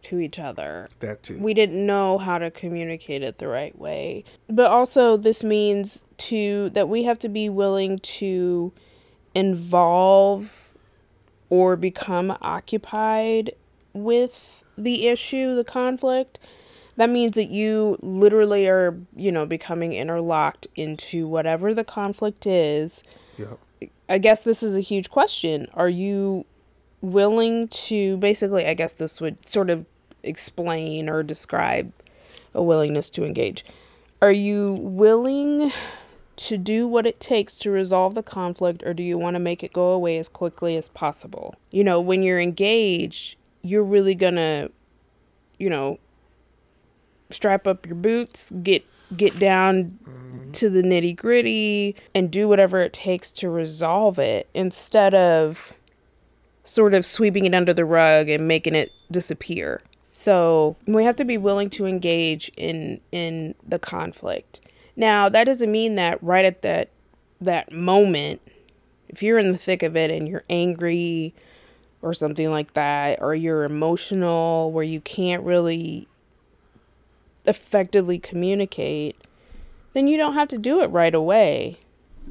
[0.04, 0.90] to each other.
[1.00, 1.40] That too.
[1.40, 4.26] We didn't know how to communicate it the right way.
[4.48, 8.74] But also, this means to that we have to be willing to
[9.34, 10.70] involve
[11.50, 13.54] or become occupied
[14.04, 16.40] with the issue, the conflict,
[16.96, 23.04] that means that you literally are, you know, becoming interlocked into whatever the conflict is.
[23.38, 23.90] Yeah.
[24.10, 25.68] I guess this is a huge question.
[25.74, 26.46] Are you
[27.02, 29.86] willing to basically, I guess this would sort of
[30.24, 31.92] explain or describe
[32.54, 33.66] a willingness to engage.
[34.22, 35.72] Are you willing
[36.38, 39.64] to do what it takes to resolve the conflict or do you want to make
[39.64, 41.56] it go away as quickly as possible?
[41.72, 44.70] You know, when you're engaged, you're really gonna,
[45.58, 46.00] you know,
[47.30, 50.52] strap up your boots, get get down mm-hmm.
[50.52, 55.74] to the nitty gritty, and do whatever it takes to resolve it instead of
[56.64, 59.82] sort of sweeping it under the rug and making it disappear.
[60.12, 64.62] So we have to be willing to engage in in the conflict.
[64.96, 66.90] Now that doesn't mean that right at that
[67.40, 68.42] that moment,
[69.08, 71.34] if you're in the thick of it and you're angry
[72.02, 76.08] or something like that, or you're emotional where you can't really
[77.46, 79.18] effectively communicate,
[79.94, 81.80] then you don't have to do it right away.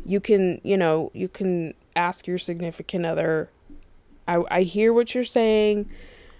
[0.05, 3.51] You can, you know, you can ask your significant other,
[4.29, 5.89] I, I hear what you're saying.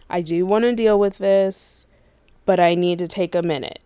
[0.09, 1.87] I do want to deal with this,
[2.45, 3.81] but I need to take a minute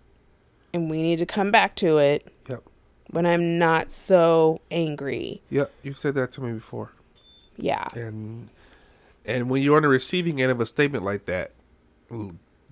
[0.75, 2.27] and we need to come back to it.
[2.49, 2.63] Yep.
[3.11, 5.43] When I'm not so angry.
[5.51, 6.93] Yep, you've said that to me before.
[7.57, 7.89] Yeah.
[7.95, 8.51] And
[9.25, 11.53] and when you're on the receiving end of a statement like that,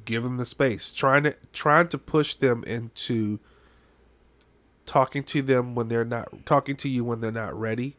[0.05, 0.93] give them the space.
[0.93, 3.39] Trying to trying to push them into
[4.87, 7.95] talking to them when they're not talking to you when they're not ready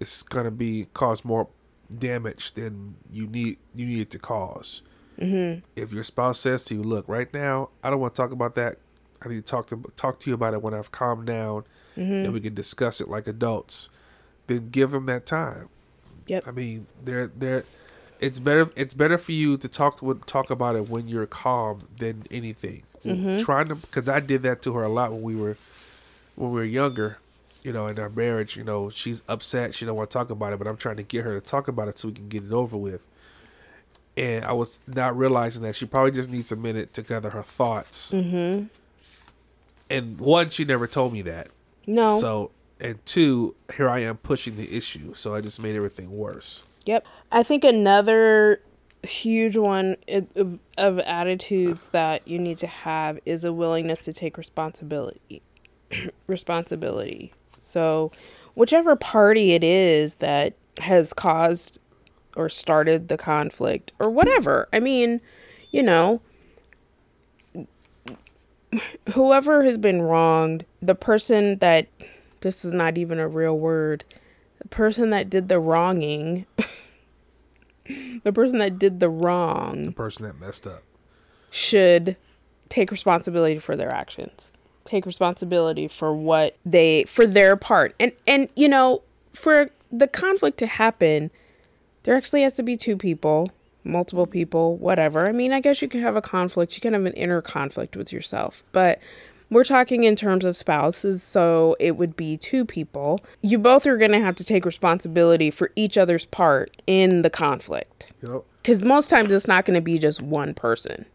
[0.00, 1.48] it's going to be cause more
[1.96, 4.82] damage than you need you need it to cause.
[5.18, 5.60] Mm-hmm.
[5.76, 8.54] If your spouse says to you, "Look, right now, I don't want to talk about
[8.54, 8.78] that.
[9.22, 11.64] I need to talk to talk to you about it when I've calmed down,
[11.96, 12.12] mm-hmm.
[12.12, 13.90] and we can discuss it like adults,"
[14.46, 15.68] then give them that time.
[16.26, 16.48] Yep.
[16.48, 17.64] I mean, they're they're.
[18.20, 18.70] It's better.
[18.76, 22.82] It's better for you to talk to talk about it when you're calm than anything.
[23.04, 23.42] Mm-hmm.
[23.44, 25.56] Trying to, because I did that to her a lot when we were
[26.36, 27.18] when we were younger
[27.62, 29.74] you know, in our marriage, you know, she's upset.
[29.74, 31.68] She don't want to talk about it, but I'm trying to get her to talk
[31.68, 33.02] about it so we can get it over with.
[34.16, 37.42] And I was not realizing that she probably just needs a minute to gather her
[37.42, 38.12] thoughts.
[38.12, 38.66] Mm-hmm.
[39.88, 41.48] And one, she never told me that.
[41.86, 42.20] No.
[42.20, 45.14] So, and two, here I am pushing the issue.
[45.14, 46.64] So I just made everything worse.
[46.86, 47.06] Yep.
[47.30, 48.62] I think another
[49.02, 49.96] huge one
[50.76, 55.42] of attitudes that you need to have is a willingness to take responsibility.
[56.26, 58.10] responsibility so,
[58.54, 61.78] whichever party it is that has caused
[62.34, 65.20] or started the conflict or whatever, I mean,
[65.70, 66.22] you know,
[69.12, 71.86] whoever has been wronged, the person that
[72.40, 74.04] this is not even a real word,
[74.60, 76.46] the person that did the wronging,
[78.22, 80.82] the person that did the wrong, the person that messed up,
[81.50, 82.16] should
[82.68, 84.50] take responsibility for their actions
[84.90, 87.94] take responsibility for what they for their part.
[88.00, 91.30] And and you know, for the conflict to happen,
[92.02, 93.50] there actually has to be two people,
[93.84, 95.28] multiple people, whatever.
[95.28, 97.96] I mean, I guess you can have a conflict, you can have an inner conflict
[97.96, 98.98] with yourself, but
[99.50, 103.20] we're talking in terms of spouses, so it would be two people.
[103.42, 107.30] You both are going to have to take responsibility for each other's part in the
[107.30, 108.12] conflict.
[108.22, 108.44] Yep.
[108.58, 111.06] Because most times it's not going to be just one person.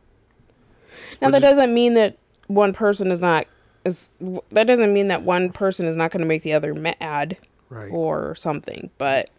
[1.21, 2.17] Now, that doesn't mean that
[2.47, 3.47] one person is not
[3.83, 4.09] is
[4.51, 7.37] that doesn't mean that one person is not going to make the other mad
[7.69, 7.91] right.
[7.91, 9.29] or something but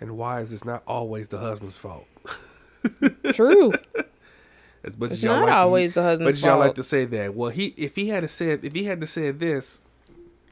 [0.00, 2.06] and wives it's not always the husband's fault
[3.32, 3.72] true
[4.84, 7.34] it's, but it's not like always to, the husband's but y'all like to say that.
[7.34, 9.80] Well he if he had to say if he had to say this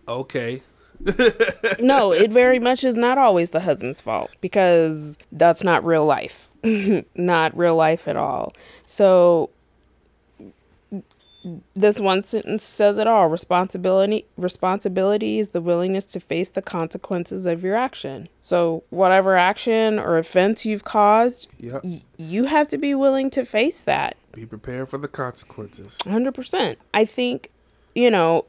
[0.09, 0.63] okay.
[1.79, 6.49] No it very much is not always the husband's fault because that's not real life.
[7.15, 8.53] Not real life at all.
[8.87, 9.49] So
[11.75, 13.29] this one sentence says it all.
[13.29, 18.29] Responsibility responsibility is the willingness to face the consequences of your action.
[18.41, 21.83] So whatever action or offense you've caused yep.
[21.83, 24.17] y- you have to be willing to face that.
[24.33, 25.99] Be prepared for the consequences.
[26.05, 27.51] 100% i think
[27.95, 28.45] you know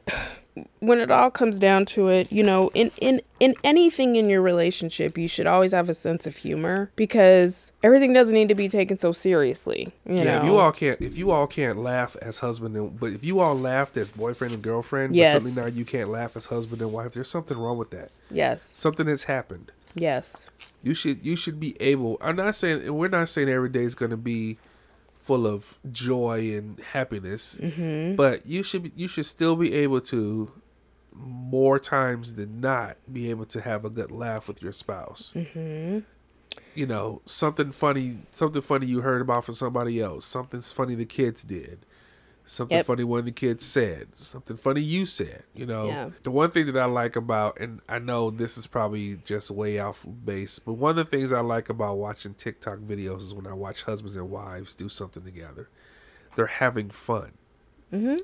[0.80, 4.42] when it all comes down to it, you know, in in in anything in your
[4.42, 8.68] relationship, you should always have a sense of humor because everything doesn't need to be
[8.68, 9.92] taken so seriously.
[10.06, 10.44] You yeah, know?
[10.44, 13.58] you all can't if you all can't laugh as husband and but if you all
[13.58, 15.34] laughed as boyfriend and girlfriend, yes.
[15.34, 18.10] but suddenly now you can't laugh as husband and wife, there's something wrong with that.
[18.30, 18.62] Yes.
[18.62, 19.72] Something has happened.
[19.94, 20.48] Yes.
[20.82, 23.94] You should you should be able I'm not saying we're not saying every day is
[23.94, 24.58] gonna be
[25.22, 27.58] full of joy and happiness.
[27.60, 28.16] Mm-hmm.
[28.16, 30.52] But you should you should still be able to
[31.14, 35.32] more times than not be able to have a good laugh with your spouse.
[35.36, 36.00] Mm-hmm.
[36.74, 40.24] You know, something funny, something funny you heard about from somebody else.
[40.26, 41.86] Something's funny the kids did.
[42.52, 42.84] Something yep.
[42.84, 44.14] funny one of the kids said.
[44.14, 45.44] Something funny you said.
[45.54, 46.10] You know, yeah.
[46.22, 49.78] the one thing that I like about, and I know this is probably just way
[49.78, 53.46] off base, but one of the things I like about watching TikTok videos is when
[53.46, 55.70] I watch husbands and wives do something together.
[56.36, 57.32] They're having fun.
[57.90, 58.18] Mm-hmm.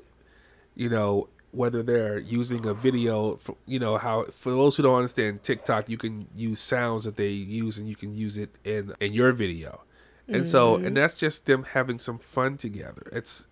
[0.75, 4.97] You know, whether they're using a video, for, you know how for those who don't
[4.97, 8.93] understand TikTok, you can use sounds that they use and you can use it in
[8.99, 9.81] in your video,
[10.27, 10.51] and mm-hmm.
[10.51, 13.09] so and that's just them having some fun together.
[13.11, 13.47] It's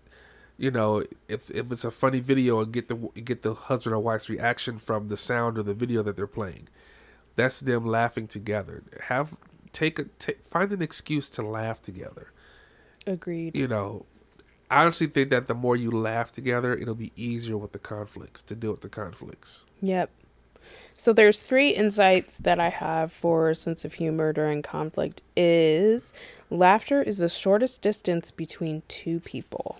[0.58, 4.00] you know, if if it's a funny video and get the get the husband or
[4.00, 6.68] wife's reaction from the sound or the video that they're playing,
[7.36, 8.82] that's them laughing together.
[9.04, 9.36] Have
[9.72, 12.32] take a take, find an excuse to laugh together.
[13.06, 13.56] Agreed.
[13.56, 14.04] You know,
[14.68, 18.42] I honestly think that the more you laugh together, it'll be easier with the conflicts
[18.42, 19.64] to deal with the conflicts.
[19.80, 20.10] Yep.
[20.96, 26.12] So there's three insights that I have for sense of humor during conflict is
[26.50, 29.78] laughter is the shortest distance between two people.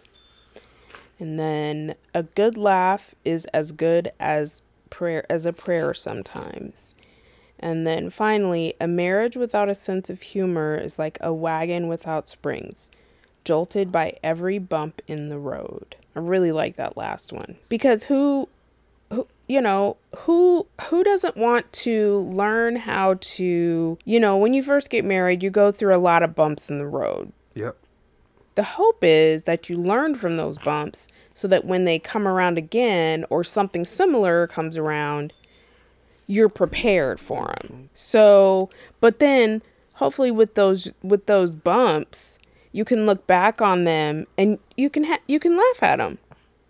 [1.19, 6.95] And then a good laugh is as good as prayer as a prayer sometimes.
[7.59, 12.29] And then finally, a marriage without a sense of humor is like a wagon without
[12.29, 12.91] springs,
[13.45, 15.97] jolted by every bump in the road.
[16.15, 18.49] I really like that last one because who
[19.11, 24.63] who you know who who doesn't want to learn how to you know when you
[24.63, 27.33] first get married you go through a lot of bumps in the road.
[28.59, 32.59] The hope is that you learn from those bumps so that when they come around
[32.59, 35.33] again or something similar comes around
[36.27, 38.69] you're prepared for them so
[39.01, 39.63] but then
[39.95, 42.37] hopefully with those with those bumps
[42.73, 46.19] you can look back on them and you can ha- you can laugh at them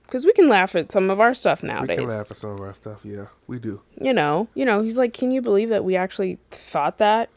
[0.05, 2.51] because we can laugh at some of our stuff nowadays We can laugh at some
[2.51, 3.01] of our stuff.
[3.03, 3.81] Yeah, we do.
[3.99, 7.29] you know, you know, he's like, "Can you believe that we actually thought that?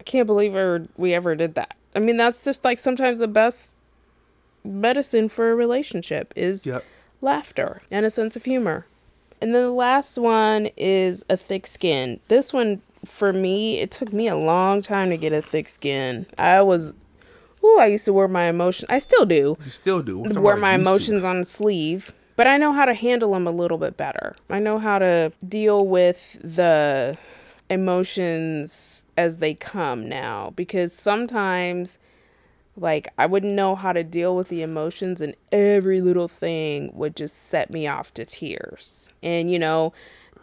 [0.00, 3.28] I can't believe ever we ever did that." I mean, that's just like sometimes the
[3.28, 3.75] best
[4.66, 6.84] medicine for a relationship is Yep.
[7.20, 8.86] laughter and a sense of humor.
[9.40, 12.20] And then the last one is a thick skin.
[12.28, 16.26] This one for me, it took me a long time to get a thick skin.
[16.38, 16.92] I was
[17.64, 18.86] Ooh, I used to wear my emotions.
[18.88, 20.18] I still do You still do.
[20.20, 20.88] Wear my used to.
[20.90, 24.34] emotions on the sleeve, but I know how to handle them a little bit better.
[24.48, 27.16] I know how to deal with the
[27.68, 31.98] emotions as they come now because sometimes
[32.76, 37.16] like I wouldn't know how to deal with the emotions and every little thing would
[37.16, 39.08] just set me off to tears.
[39.22, 39.92] And you know,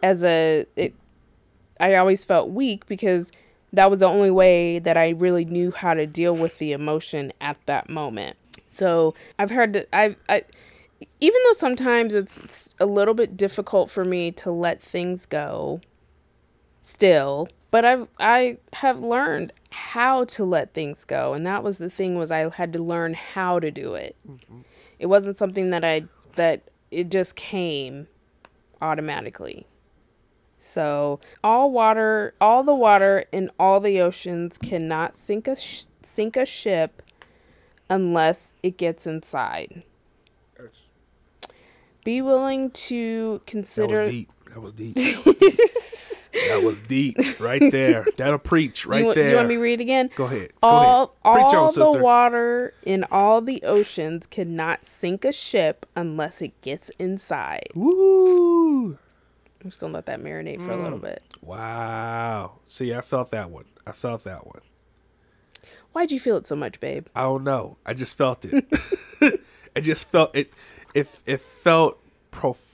[0.02, 0.96] as a it
[1.80, 3.32] I always felt weak because
[3.72, 7.34] that was the only way that I really knew how to deal with the emotion
[7.42, 8.38] at that moment.
[8.68, 10.44] So I've heard that I, I
[11.20, 15.82] even though sometimes it's, it's a little bit difficult for me to let things go
[16.84, 21.90] still, but I've I have learned how to let things go and that was the
[21.90, 24.16] thing was I had to learn how to do it.
[25.00, 26.04] It wasn't something that I
[26.36, 28.08] that it just came
[28.82, 29.66] automatically.
[30.60, 36.38] So, all water, all the water in all the oceans cannot sink a sh- sink
[36.38, 37.02] a ship
[37.90, 39.84] unless it gets inside.
[42.06, 43.42] Be willing to
[44.54, 44.96] That was deep.
[44.96, 46.50] That was deep.
[46.50, 47.40] that was deep.
[47.40, 48.06] Right there.
[48.18, 48.86] That'll preach.
[48.94, 49.32] Right you, there.
[49.32, 50.10] you want me to read again?
[50.16, 50.50] Go ahead.
[50.62, 51.56] Go all ahead.
[51.56, 56.90] All on, the water in all the oceans cannot sink a ship unless it gets
[57.00, 57.70] inside.
[57.74, 58.92] Woo!
[59.64, 60.84] I'm just gonna let that marinate for a Mm.
[60.84, 61.24] little bit.
[61.42, 62.60] Wow.
[62.68, 63.66] See, I felt that one.
[63.88, 64.62] I felt that one.
[65.94, 67.08] Why'd you feel it so much, babe?
[67.16, 67.78] I don't know.
[67.86, 68.66] I just felt it.
[69.76, 70.52] I just felt it.
[70.94, 72.00] It it felt
[72.32, 72.73] profound.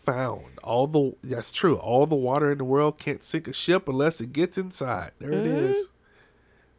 [0.63, 1.77] All the that's true.
[1.77, 5.11] All the water in the world can't sink a ship unless it gets inside.
[5.19, 5.71] There it Mm-hmm.
[5.71, 5.89] is.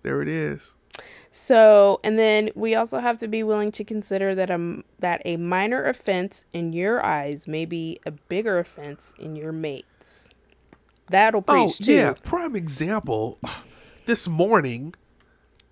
[0.02, 0.74] There it is.
[1.30, 5.36] So, and then we also have to be willing to consider that a that a
[5.36, 10.30] minor offense in your eyes may be a bigger offense in your mates.
[11.08, 11.92] That'll Oh preach too.
[11.94, 13.38] yeah, prime example.
[14.06, 14.94] This morning,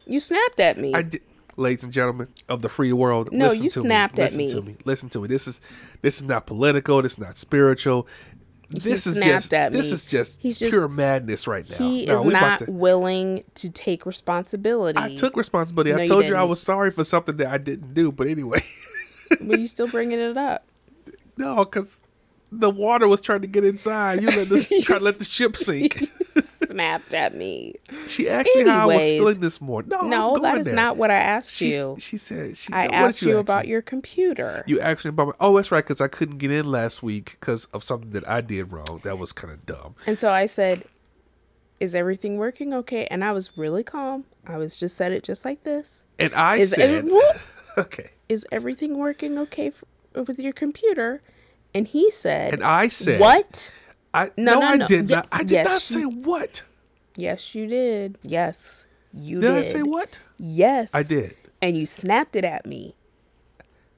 [0.06, 0.94] You snapped at me.
[0.94, 1.22] I did.
[1.58, 4.22] Ladies and gentlemen of the free world, No, listen you to snapped me.
[4.22, 4.48] at Listen me.
[4.52, 4.76] to me.
[4.84, 5.26] Listen to me.
[5.28, 5.60] This is
[6.02, 7.02] this is not political.
[7.02, 8.06] This is not spiritual.
[8.70, 9.92] This is snapped just this me.
[9.92, 11.76] is just, He's just- pure madness right now.
[11.78, 14.98] he No, is not to- willing to take responsibility.
[15.00, 15.90] I took responsibility.
[15.90, 18.12] No, I told you, I was sorry for something that I didn't do.
[18.12, 18.60] But anyway,
[19.40, 20.64] but you still bringing it up.
[21.36, 21.98] no, because
[22.52, 24.22] the water was trying to get inside.
[24.22, 26.04] You let this try to let the ship sink.
[26.78, 27.74] snapped at me.
[28.06, 29.90] She asked me how I was feeling this morning.
[29.90, 30.74] No, no, that is there.
[30.74, 31.96] not what I asked She, you.
[31.98, 32.72] she said she.
[32.72, 33.70] I what asked you ask about me?
[33.72, 34.62] your computer.
[34.66, 35.32] You asked me about my.
[35.40, 38.40] Oh, that's right, because I couldn't get in last week because of something that I
[38.40, 39.00] did wrong.
[39.02, 39.96] That was kind of dumb.
[40.06, 40.84] And so I said,
[41.80, 44.24] "Is everything working okay?" And I was really calm.
[44.46, 46.04] I was just said it just like this.
[46.18, 47.40] And I Is said, it,
[47.78, 48.10] okay.
[48.28, 51.22] is everything working okay f- with your computer?
[51.74, 53.70] And he said, And I said, "What?
[54.14, 55.28] I No, no, no, I did Ye- not.
[55.30, 56.62] I did yes, not say you- what.
[57.18, 58.16] Yes, you did.
[58.22, 59.58] Yes, you Did did.
[59.58, 60.20] I say what?
[60.38, 61.34] Yes, I did.
[61.60, 62.94] And you snapped it at me.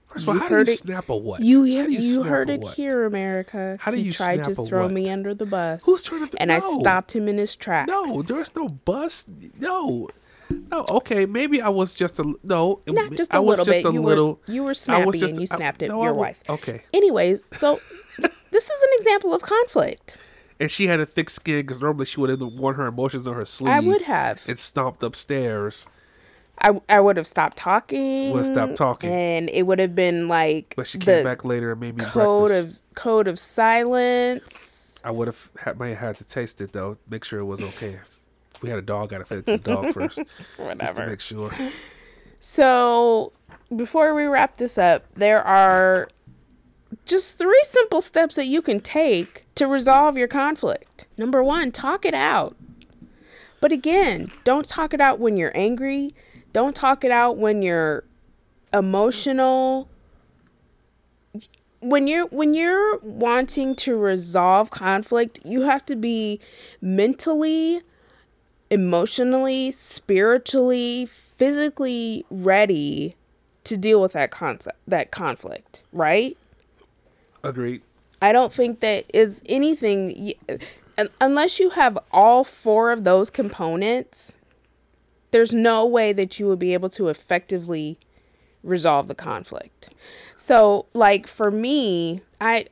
[0.07, 1.41] First of all, You how do you it- snap a what?
[1.43, 2.75] You you, snap heard it what?
[2.77, 3.77] here, America.
[3.79, 4.93] How do he you tried to throw what?
[4.93, 5.85] me under the bus.
[5.85, 7.89] Who's trying to th- And I stopped him in his tracks.
[7.89, 9.27] No, there's no bus.
[9.61, 10.09] No,
[10.49, 12.81] No, okay, maybe I was just a no.
[12.89, 13.87] Not just a I was little just bit.
[13.89, 14.41] A you little.
[14.49, 16.21] were you were I snappy was just and you I- snapped at no, your wa-
[16.23, 16.41] wife.
[16.49, 17.79] Okay, Anyways, so
[18.51, 20.17] this is an example of conflict.
[20.61, 23.35] And she had a thick skin because normally she would have worn her emotions on
[23.35, 23.71] her sleeve.
[23.73, 24.43] I would have.
[24.47, 25.87] and stomped upstairs.
[26.63, 28.33] I, I would have stopped talking.
[28.33, 29.11] Would have stopped talking.
[29.11, 32.49] and it would have been like But she came back later and made me code
[32.51, 32.77] breakfast.
[32.77, 34.99] of code of silence.
[35.03, 37.63] I would have had, might have had to taste it though, make sure it was
[37.63, 37.99] okay.
[38.55, 40.63] If we had a dog, I'd have fed it to the dog first, just to
[40.63, 41.07] Whatever.
[41.07, 41.51] make sure.
[42.41, 43.33] So,
[43.75, 46.09] before we wrap this up, there are
[47.05, 51.07] just three simple steps that you can take to resolve your conflict.
[51.19, 52.57] Number one, talk it out.
[53.61, 56.15] But again, don't talk it out when you're angry.
[56.53, 58.05] Don't talk it out when you're
[58.73, 59.89] emotional.
[61.81, 66.41] When you're when you're wanting to resolve conflict, you have to be
[66.81, 67.83] mentally
[68.71, 73.17] emotionally, spiritually, physically ready
[73.65, 76.37] to deal with that concept, that conflict, right?
[77.43, 77.83] Agreed.
[78.23, 80.35] I don't think that is anything
[81.21, 84.37] unless you have all four of those components.
[85.31, 87.99] There's no way that you would be able to effectively
[88.63, 89.91] resolve the conflict.
[90.37, 92.67] So, like for me, I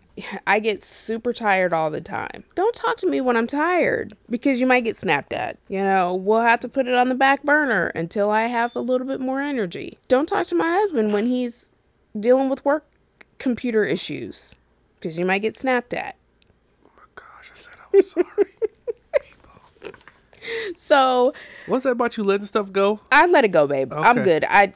[0.47, 2.45] I get super tired all the time.
[2.55, 5.59] Don't talk to me when I'm tired because you might get snapped at.
[5.69, 8.81] You know, we'll have to put it on the back burner until I have a
[8.81, 9.99] little bit more energy.
[10.09, 11.71] Don't talk to my husband when he's
[12.19, 12.85] dealing with work
[13.39, 14.55] computer issues
[15.01, 16.17] because you might get snapped at.
[16.85, 18.25] Oh my gosh, I said I'm sorry.
[20.77, 21.35] So
[21.67, 23.01] What's that about you letting stuff go?
[23.13, 23.93] I let it go, babe.
[23.93, 24.47] I'm good.
[24.49, 24.73] I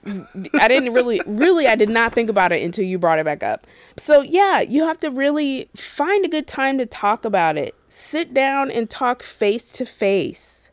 [0.55, 3.43] I didn't really really I did not think about it until you brought it back
[3.43, 3.61] up.
[3.97, 7.75] So yeah, you have to really find a good time to talk about it.
[7.89, 10.71] Sit down and talk face to face.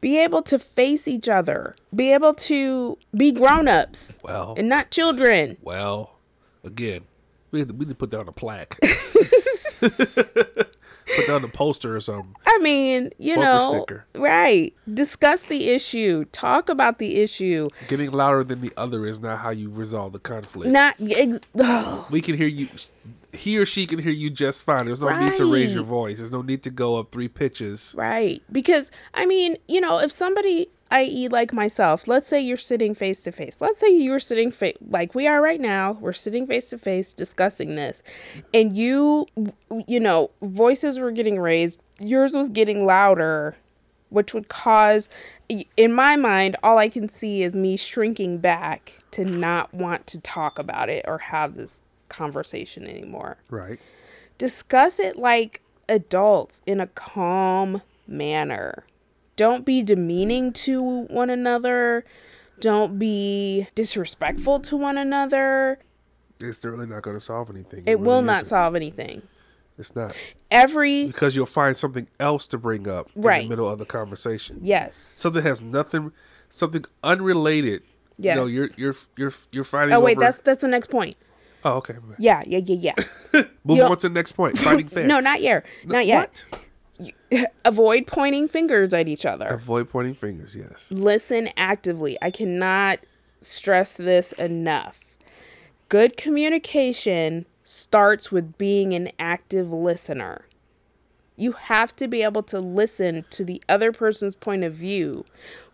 [0.00, 1.74] Be able to face each other.
[1.94, 5.56] Be able to be grown-ups Well, and not children.
[5.60, 6.19] well,
[6.64, 7.00] again,
[7.50, 8.78] we need to, we need to put on a plaque.
[9.80, 12.34] put on a poster or something.
[12.46, 14.06] I mean, you Bumper know, sticker.
[14.14, 14.74] right.
[14.92, 16.24] Discuss the issue.
[16.32, 17.68] Talk about the issue.
[17.88, 20.70] Getting louder than the other is not how you resolve the conflict.
[20.70, 22.10] Not ex- ugh.
[22.10, 22.68] we can hear you.
[23.32, 24.86] He or she can hear you just fine.
[24.86, 26.18] There's no need to raise your voice.
[26.18, 27.94] There's no need to go up three pitches.
[27.96, 28.42] Right.
[28.50, 33.22] Because, I mean, you know, if somebody, i.e., like myself, let's say you're sitting face
[33.22, 33.60] to face.
[33.60, 36.78] Let's say you were sitting, fa- like we are right now, we're sitting face to
[36.78, 38.02] face discussing this,
[38.52, 39.26] and you,
[39.86, 43.56] you know, voices were getting raised, yours was getting louder,
[44.08, 45.08] which would cause,
[45.76, 50.20] in my mind, all I can see is me shrinking back to not want to
[50.20, 53.78] talk about it or have this conversation anymore Right.
[54.36, 58.84] discuss it like adults in a calm manner.
[59.40, 62.04] Don't be demeaning to one another.
[62.60, 65.78] Don't be disrespectful to one another.
[66.40, 67.84] It's certainly not going to solve anything.
[67.86, 68.50] It will really not isn't.
[68.50, 69.22] solve anything.
[69.78, 70.14] It's not
[70.50, 73.40] Every because you'll find something else to bring up right.
[73.40, 74.58] in the middle of the conversation.
[74.60, 74.94] yes.
[74.94, 76.12] Something has nothing,
[76.50, 77.82] something unrelated.
[78.18, 79.94] You know, you're you're you're you're fighting.
[79.94, 81.16] Oh wait, over- that's that's the next point.
[81.64, 81.94] oh okay.
[82.18, 82.92] Yeah, yeah, yeah,
[83.32, 83.42] yeah.
[83.64, 84.58] Move on to the next point.
[84.58, 85.06] Fighting fair.
[85.06, 85.64] no, not yet.
[85.86, 86.44] Not yet.
[86.50, 86.60] What?
[87.64, 89.46] Avoid pointing fingers at each other.
[89.46, 90.56] Avoid pointing fingers.
[90.56, 90.90] Yes.
[90.90, 92.16] listen actively.
[92.22, 93.00] I cannot
[93.40, 95.00] stress this enough.
[95.88, 100.46] Good communication starts with being an active listener.
[101.36, 105.24] You have to be able to listen to the other person's point of view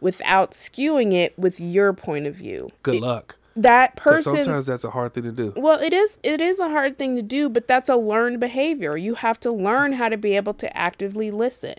[0.00, 2.70] without skewing it with your point of view.
[2.82, 3.36] Good luck.
[3.56, 5.54] That 'Cause person's sometimes that's a hard thing to do.
[5.56, 8.96] well, it is it is a hard thing to do, but that's a learned behavior.
[8.96, 11.74] You have to learn how to be able to actively listen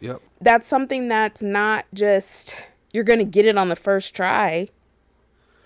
[0.00, 0.20] Yep.
[0.40, 2.54] that's something that's not just
[2.92, 4.68] you're going to get it on the first try.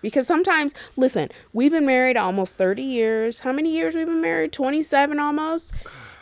[0.02, 3.40] Because sometimes, listen, we've been married almost 30 years.
[3.40, 4.52] How many years we've been married?
[4.52, 5.72] 27 almost.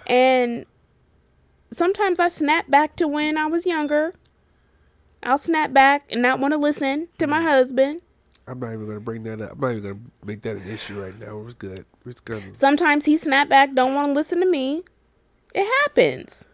[0.06, 0.66] And
[1.72, 4.12] sometimes I snap back to when I was younger.
[5.24, 7.44] I'll snap back and not want to listen to my mm.
[7.44, 8.02] husband.
[8.46, 9.52] I'm not even to bring that up.
[9.52, 11.36] I'm not even to make that an issue right now.
[11.36, 11.84] We're good.
[12.04, 12.56] We're good.
[12.56, 14.82] Sometimes he snap back, don't want to listen to me.
[15.54, 16.44] It happens.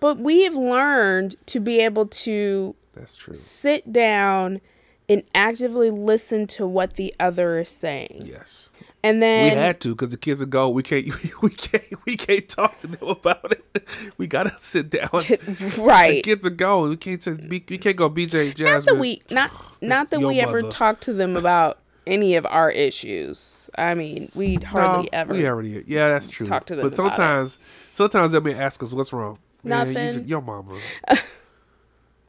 [0.00, 3.34] But we have learned to be able to That's true.
[3.34, 4.60] sit down
[5.08, 8.24] and actively listen to what the other is saying.
[8.26, 8.70] Yes.
[9.04, 10.72] And then We had to because the kids are gone.
[10.74, 11.06] We can't.
[11.42, 12.04] We can't.
[12.06, 13.84] We can't talk to them about it.
[14.16, 15.08] We gotta sit down.
[15.78, 16.90] right, The kids are gone.
[16.90, 17.20] We can't.
[17.20, 18.08] Just we can't go.
[18.08, 18.74] BJ Jasmine.
[18.84, 19.50] Not that we not
[19.80, 20.70] not that we ever mother.
[20.70, 23.68] talk to them about any of our issues.
[23.76, 25.34] I mean, we hardly No, ever.
[25.34, 25.82] We already.
[25.86, 26.46] Yeah, that's true.
[26.46, 27.16] talk to them But about it.
[27.16, 27.58] sometimes,
[27.94, 30.12] sometimes they may ask us, "What's wrong?" Man, you Nothing.
[30.14, 30.78] just- your mama.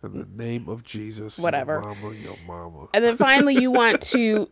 [0.04, 1.40] In the name of Jesus.
[1.40, 1.74] Whatever.
[1.76, 2.88] Your mama, your mama.
[2.94, 4.50] And then finally, you want to,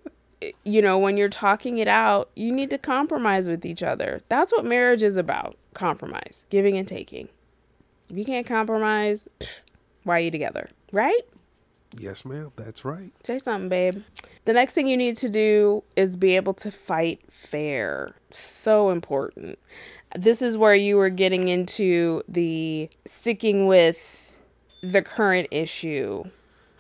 [0.63, 4.21] you know, when you're talking it out, you need to compromise with each other.
[4.29, 7.29] That's what marriage is about compromise, giving and taking.
[8.09, 9.27] If you can't compromise,
[10.03, 10.69] why are you together?
[10.91, 11.21] Right?
[11.97, 12.51] Yes, ma'am.
[12.55, 13.11] That's right.
[13.23, 14.03] Say something, babe.
[14.45, 18.15] The next thing you need to do is be able to fight fair.
[18.31, 19.59] So important.
[20.15, 24.35] This is where you were getting into the sticking with
[24.81, 26.23] the current issue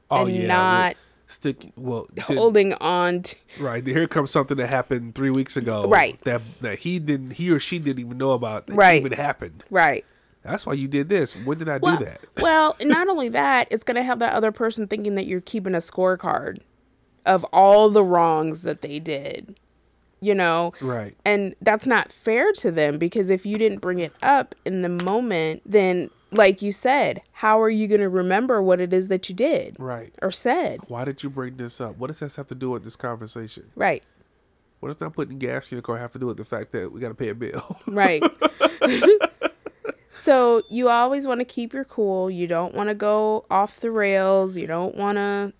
[0.09, 0.47] Oh and yeah.
[0.47, 0.95] not
[1.31, 1.71] stick.
[1.75, 3.35] Well, holding on to.
[3.59, 3.85] right.
[3.85, 5.85] Here comes something that happened three weeks ago.
[5.87, 6.19] Right.
[6.25, 7.31] That that he didn't.
[7.31, 8.67] He or she didn't even know about.
[8.67, 8.99] That Right.
[9.03, 9.63] Even happened.
[9.69, 10.05] Right.
[10.43, 11.35] That's why you did this.
[11.35, 12.21] When did I Well, do that?
[12.41, 15.75] well, not only that, it's going to have that other person thinking that you're keeping
[15.75, 16.57] a scorecard
[17.27, 19.59] of all the wrongs that they did,
[20.19, 20.73] you know?
[20.81, 21.15] Right.
[21.23, 24.89] And that's not fair to them because if you didn't bring it up in the
[24.89, 29.27] moment, then, like you said, how are you going to remember what it is that
[29.29, 30.13] you did Right.
[30.21, 30.79] or said?
[30.87, 31.97] Why did you bring this up?
[31.97, 33.71] What does this have to do with this conversation?
[33.75, 34.05] Right.
[34.79, 36.91] What does not putting gas in your car have to do with the fact that
[36.91, 37.77] we got to pay a bill?
[37.87, 38.23] Right.
[40.13, 42.29] so you always want to keep your cool.
[42.29, 44.57] You don't want to go off the rails.
[44.57, 45.53] You don't want to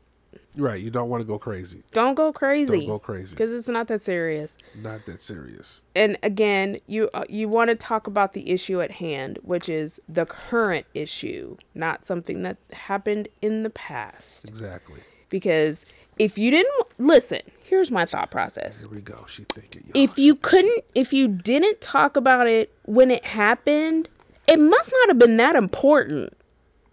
[0.55, 0.81] right.
[0.81, 1.83] You don't want to go crazy.
[1.93, 2.79] don't go crazy.
[2.79, 3.31] Don't go crazy.
[3.35, 4.57] because it's not that serious.
[4.75, 5.83] Not that serious.
[5.95, 9.99] And again, you uh, you want to talk about the issue at hand, which is
[10.07, 14.45] the current issue, not something that happened in the past.
[14.47, 14.99] Exactly.
[15.29, 15.85] Because
[16.19, 18.81] if you didn't listen, here's my thought process.
[18.81, 19.25] Here we go.
[19.27, 19.89] She thinking.
[19.93, 24.09] If you couldn't, if you didn't talk about it when it happened,
[24.47, 26.33] it must not have been that important.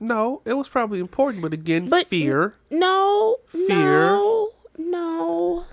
[0.00, 2.54] No, it was probably important, but again, But fear.
[2.70, 3.66] No, Fear.
[3.76, 5.64] no, no.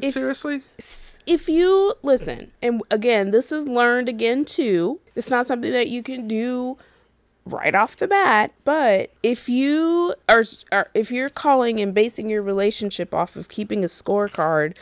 [0.00, 0.62] if- Seriously.
[1.26, 5.00] if you listen, and again, this is learned again too.
[5.14, 6.76] It's not something that you can do
[7.44, 12.42] right off the bat, but if you are, are if you're calling and basing your
[12.42, 14.76] relationship off of keeping a scorecard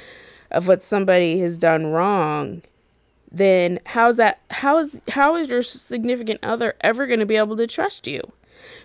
[0.51, 2.63] of what somebody has done wrong,
[3.33, 7.57] then how's that how is how is your significant other ever going to be able
[7.57, 8.21] to trust you?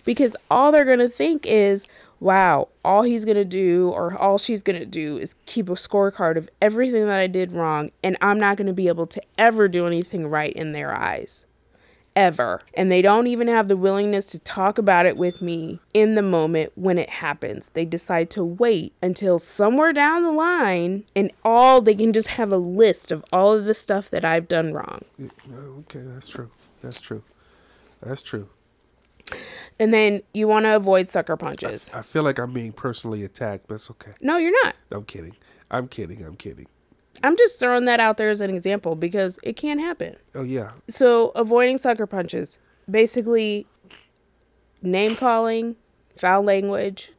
[0.03, 1.87] Because all they're going to think is,
[2.19, 5.73] wow, all he's going to do or all she's going to do is keep a
[5.73, 9.21] scorecard of everything that I did wrong and I'm not going to be able to
[9.37, 11.45] ever do anything right in their eyes.
[12.15, 12.61] Ever.
[12.73, 16.21] And they don't even have the willingness to talk about it with me in the
[16.21, 17.69] moment when it happens.
[17.73, 22.53] They decide to wait until somewhere down the line and all they can just have
[22.53, 25.01] a list of all of the stuff that I've done wrong.
[25.53, 26.51] Okay, that's true.
[26.81, 27.21] That's true.
[28.01, 28.47] That's true.
[29.79, 31.91] And then you want to avoid sucker punches.
[31.93, 34.11] I feel like I'm being personally attacked, but it's okay.
[34.21, 34.75] No, you're not.
[34.91, 35.35] I'm kidding.
[35.69, 36.23] I'm kidding.
[36.23, 36.67] I'm kidding.
[37.23, 40.17] I'm just throwing that out there as an example because it can happen.
[40.33, 40.71] Oh yeah.
[40.87, 42.57] So, avoiding sucker punches,
[42.89, 43.67] basically
[44.81, 45.75] name calling,
[46.17, 47.11] foul language,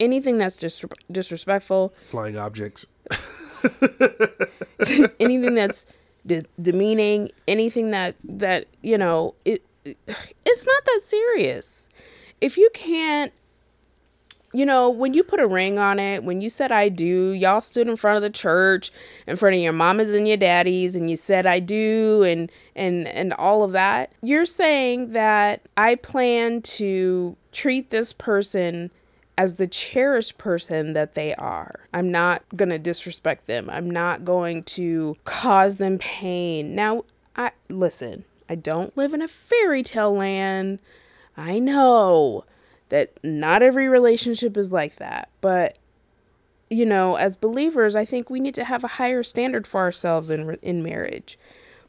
[0.00, 2.86] anything that's dis- disrespectful, Flying objects.
[5.20, 5.86] anything that's
[6.26, 11.88] dis- demeaning, anything that that, you know, it it's not that serious.
[12.40, 13.32] If you can't
[14.56, 17.60] you know, when you put a ring on it, when you said I do, y'all
[17.60, 18.90] stood in front of the church,
[19.26, 23.06] in front of your mamas and your daddies, and you said I do and and
[23.06, 24.12] and all of that.
[24.22, 28.90] You're saying that I plan to treat this person
[29.36, 31.80] as the cherished person that they are.
[31.92, 33.68] I'm not going to disrespect them.
[33.68, 36.74] I'm not going to cause them pain.
[36.74, 37.04] Now,
[37.36, 40.80] I listen, I don't live in a fairy tale land.
[41.36, 42.44] I know
[42.88, 45.78] that not every relationship is like that, but
[46.68, 50.30] you know, as believers, I think we need to have a higher standard for ourselves
[50.30, 51.38] in in marriage.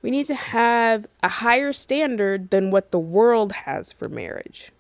[0.02, 4.72] We need to have a higher standard than what the world has for marriage.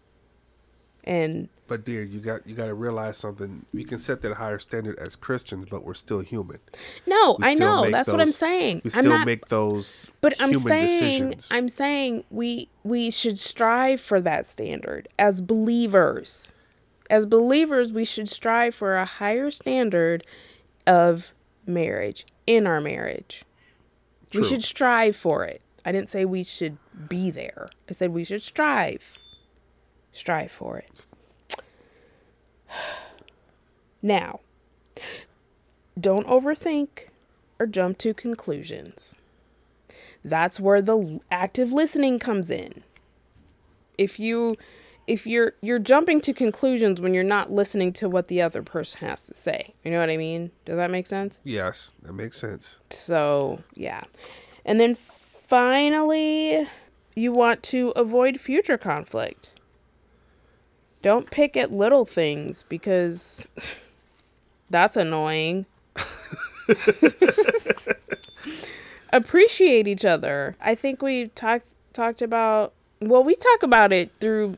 [1.03, 3.65] And But dear, you got you got to realize something.
[3.73, 6.59] We can set that higher standard as Christians, but we're still human.
[7.05, 8.81] no, I know that's what I'm saying.
[8.83, 11.49] We still not, make those but I'm saying decisions.
[11.51, 16.53] I'm saying we we should strive for that standard as believers.
[17.09, 20.25] As believers, we should strive for a higher standard
[20.85, 21.33] of
[21.65, 23.43] marriage in our marriage.
[24.33, 25.61] We should strive for it.
[25.85, 27.69] I didn't say we should be there.
[27.89, 29.13] I said we should strive.
[30.11, 31.07] Strive for it.
[34.01, 34.39] Now,
[35.99, 37.07] don't overthink
[37.59, 39.15] or jump to conclusions.
[40.23, 42.83] That's where the active listening comes in.
[43.97, 44.57] If you
[45.07, 49.07] if you're you're jumping to conclusions when you're not listening to what the other person
[49.07, 49.73] has to say.
[49.83, 50.51] You know what I mean?
[50.65, 51.39] Does that make sense?
[51.43, 52.77] yes, that makes sense.
[52.91, 54.03] So, yeah.
[54.65, 56.67] And then finally,
[57.15, 59.51] you want to avoid future conflict.
[61.01, 63.47] Don't pick at little things because
[64.69, 65.65] that's annoying.
[69.13, 70.55] Appreciate each other.
[70.59, 74.57] I think we talked talked about well, we talk about it through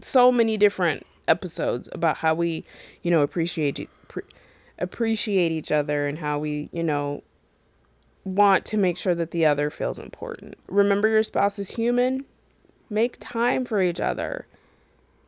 [0.00, 2.64] so many different episodes about how we,
[3.02, 4.22] you know, appreciate pre-
[4.78, 7.22] appreciate each other and how we, you know,
[8.24, 10.56] want to make sure that the other feels important.
[10.68, 12.24] Remember your spouse is human.
[12.90, 14.46] Make time for each other.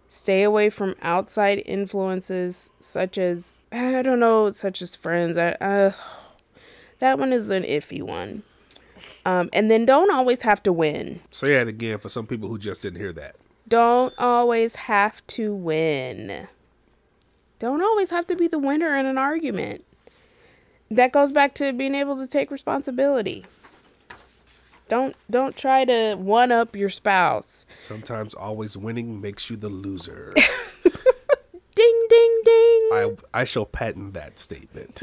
[0.09, 5.36] Stay away from outside influences such as I don't know, such as friends.
[5.36, 5.92] I, uh,
[7.00, 8.42] that one is an iffy one.
[9.24, 11.20] Um, and then don't always have to win.
[11.30, 13.36] Say that again for some people who just didn't hear that.
[13.68, 16.48] Don't always have to win.
[17.59, 19.84] Don't always have to be the winner in an argument.
[20.90, 23.44] That goes back to being able to take responsibility.
[24.89, 27.66] Don't don't try to one up your spouse.
[27.78, 30.32] Sometimes always winning makes you the loser.
[31.74, 32.89] ding ding ding.
[32.93, 35.03] I I shall patent that statement.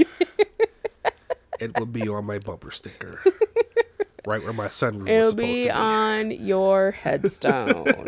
[1.60, 3.22] it will be on my bumper sticker.
[4.26, 5.70] right where my sunroof It'll was supposed be to be.
[5.70, 7.86] on your headstone.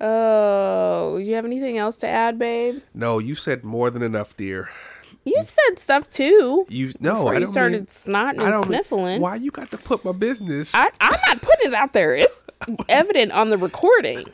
[0.00, 2.80] oh, do you have anything else to add, babe?
[2.92, 4.68] No, you said more than enough, dear.
[5.24, 6.66] You said stuff too.
[6.68, 9.04] You no, I you started mean, snotting and sniffling.
[9.14, 10.74] Mean, why you got to put my business?
[10.74, 12.14] I, I'm not putting it out there.
[12.14, 12.44] It's
[12.88, 14.26] evident on the recording.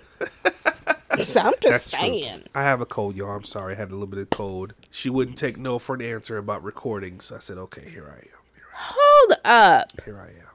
[1.19, 2.35] So I'm just That's saying.
[2.35, 2.45] True.
[2.55, 3.31] I have a cold, y'all.
[3.37, 3.75] I'm sorry.
[3.75, 4.75] I had a little bit of cold.
[4.91, 8.19] She wouldn't take no for an answer about recording, so I said, "Okay, here I
[8.19, 8.95] am." Here I am.
[8.97, 10.05] Hold up.
[10.05, 10.47] Here I am.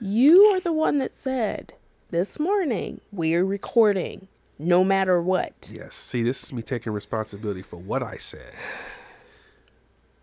[0.00, 1.74] You are the one that said
[2.10, 4.28] this morning we're recording,
[4.58, 5.68] no matter what.
[5.72, 5.94] Yes.
[5.94, 8.52] See, this is me taking responsibility for what I said.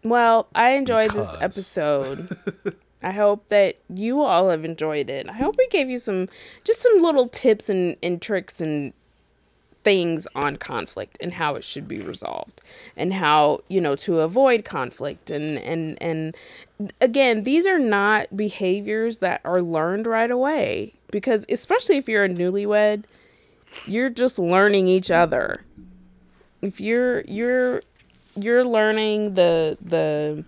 [0.06, 1.32] Well, I enjoyed because.
[1.32, 2.38] this episode.
[3.03, 5.28] I hope that you all have enjoyed it.
[5.28, 6.30] I hope we gave you some
[6.64, 8.93] just some little tips and, and tricks and
[9.84, 12.62] things on conflict and how it should be resolved
[12.97, 16.36] and how you know to avoid conflict and and and
[16.99, 22.30] again these are not behaviors that are learned right away because especially if you're a
[22.30, 23.03] newlywed
[23.86, 25.62] you're just learning each other
[26.64, 27.84] if you're you're
[28.36, 30.44] you're learning the the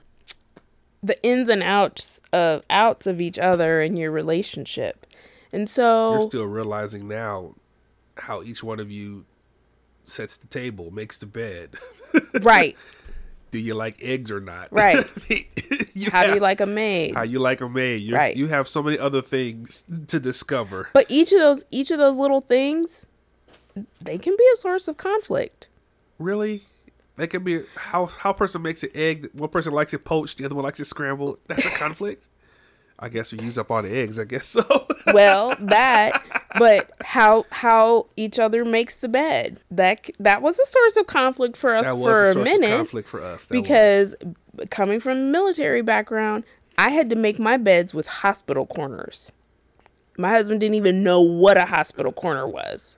[1.03, 5.05] the ins and outs of outs of each other in your relationship
[5.51, 7.55] and so you're still realizing now
[8.17, 9.25] how each one of you
[10.05, 11.71] sets the table, makes the bed.
[12.41, 12.75] right.
[13.51, 14.71] Do you like eggs or not?
[14.71, 14.97] Right.
[16.11, 17.15] how have, do you like a maid?
[17.15, 18.01] How you like a maid?
[18.01, 18.35] You're, right.
[18.35, 20.89] You have so many other things to discover.
[20.93, 23.05] But each of those, each of those little things,
[24.01, 25.67] they can be a source of conflict.
[26.19, 26.63] Really?
[27.17, 29.29] They can be how how person makes an egg.
[29.33, 31.39] One person likes it poached, the other one likes it scrambled.
[31.47, 32.27] That's a conflict.
[32.99, 34.17] I guess we use up all the eggs.
[34.17, 34.87] I guess so.
[35.13, 36.23] well, that,
[36.57, 41.57] but how how each other makes the bed that that was a source of conflict
[41.57, 42.75] for us for a, a minute.
[42.75, 44.67] conflict for us because was.
[44.69, 46.43] coming from a military background,
[46.77, 49.31] I had to make my beds with hospital corners.
[50.17, 52.97] My husband didn't even know what a hospital corner was.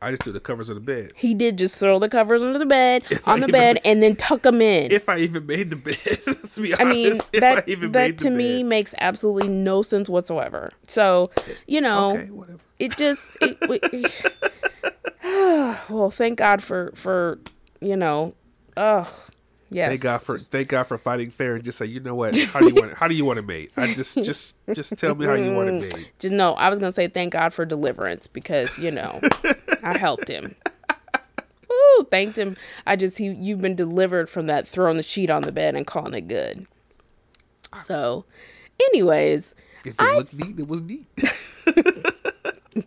[0.00, 1.12] I just threw the covers on the bed.
[1.16, 4.02] He did just throw the covers under the bed if on I the bed and
[4.02, 4.92] then tuck them in.
[4.92, 5.96] If I even made the bed,
[6.54, 10.70] to be honest, I mean that that to me makes absolutely no sense whatsoever.
[10.86, 11.30] So
[11.66, 12.30] you know, okay,
[12.78, 14.12] it just it, it,
[15.88, 17.40] well, thank God for for
[17.80, 18.34] you know,
[18.76, 19.08] ugh
[19.70, 19.88] Yes.
[19.88, 22.34] Thank God for thank God for fighting fair and just say, you know what?
[22.52, 22.96] How do you want it?
[22.96, 23.70] How do you want it made?
[23.76, 25.96] I just just just tell me how you want it mm.
[25.96, 26.10] made.
[26.18, 29.20] Just, no, I was gonna say thank God for deliverance because you know
[29.82, 30.54] I helped him.
[31.70, 32.56] Ooh, thanked him.
[32.86, 35.86] I just he you've been delivered from that throwing the sheet on the bed and
[35.86, 36.66] calling it good.
[37.82, 38.24] So,
[38.80, 39.54] anyways,
[39.84, 41.06] if it I, looked neat, it was neat.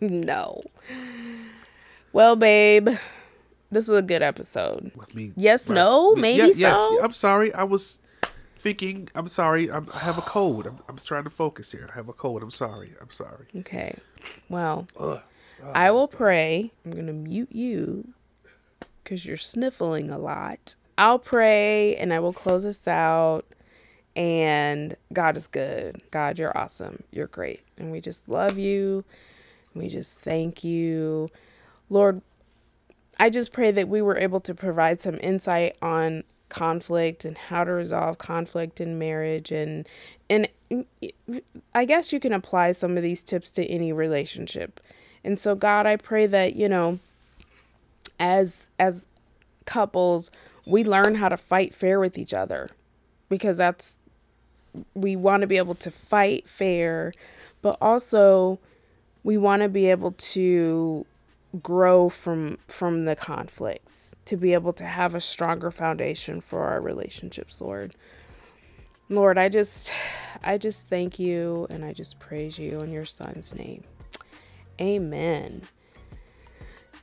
[0.00, 0.62] no.
[2.12, 2.90] Well, babe,
[3.72, 4.92] this was a good episode.
[4.94, 5.32] With me.
[5.34, 6.92] Yes, no, maybe yeah, so.
[6.92, 7.52] Yes, I'm sorry.
[7.54, 7.98] I was
[8.58, 9.08] thinking.
[9.14, 9.70] I'm sorry.
[9.70, 10.66] I'm, i have a cold.
[10.66, 11.88] I'm, I'm trying to focus here.
[11.90, 12.42] I have a cold.
[12.42, 12.92] I'm sorry.
[13.00, 13.46] I'm sorry.
[13.56, 13.96] Okay.
[14.48, 15.20] Well, Ugh.
[15.74, 16.70] I will pray.
[16.84, 18.12] I'm gonna mute you
[19.02, 20.76] because you're sniffling a lot.
[20.98, 23.46] I'll pray and I will close us out.
[24.14, 26.02] And God is good.
[26.10, 27.02] God, you're awesome.
[27.10, 27.60] You're great.
[27.78, 29.04] And we just love you.
[29.74, 31.28] We just thank you.
[31.88, 32.20] Lord,
[33.22, 37.62] I just pray that we were able to provide some insight on conflict and how
[37.62, 39.88] to resolve conflict in marriage and
[40.28, 40.48] and
[41.72, 44.80] I guess you can apply some of these tips to any relationship.
[45.22, 46.98] And so God, I pray that, you know,
[48.18, 49.06] as as
[49.66, 50.32] couples,
[50.66, 52.70] we learn how to fight fair with each other
[53.28, 53.98] because that's
[54.94, 57.12] we want to be able to fight fair,
[57.62, 58.58] but also
[59.22, 61.06] we want to be able to
[61.60, 66.80] grow from from the conflicts to be able to have a stronger foundation for our
[66.80, 67.94] relationships lord.
[69.08, 69.92] Lord i just
[70.42, 73.82] i just thank you and i just praise you in your son's name.
[74.80, 75.62] Amen.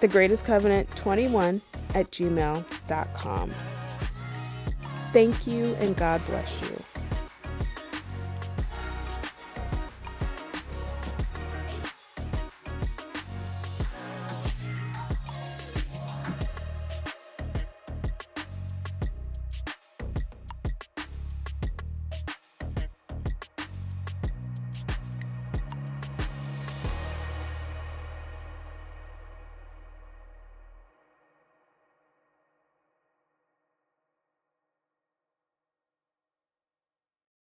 [0.00, 1.60] thegreatestcovenant21
[1.94, 3.52] at gmail.com.
[5.12, 6.91] Thank you and God bless you.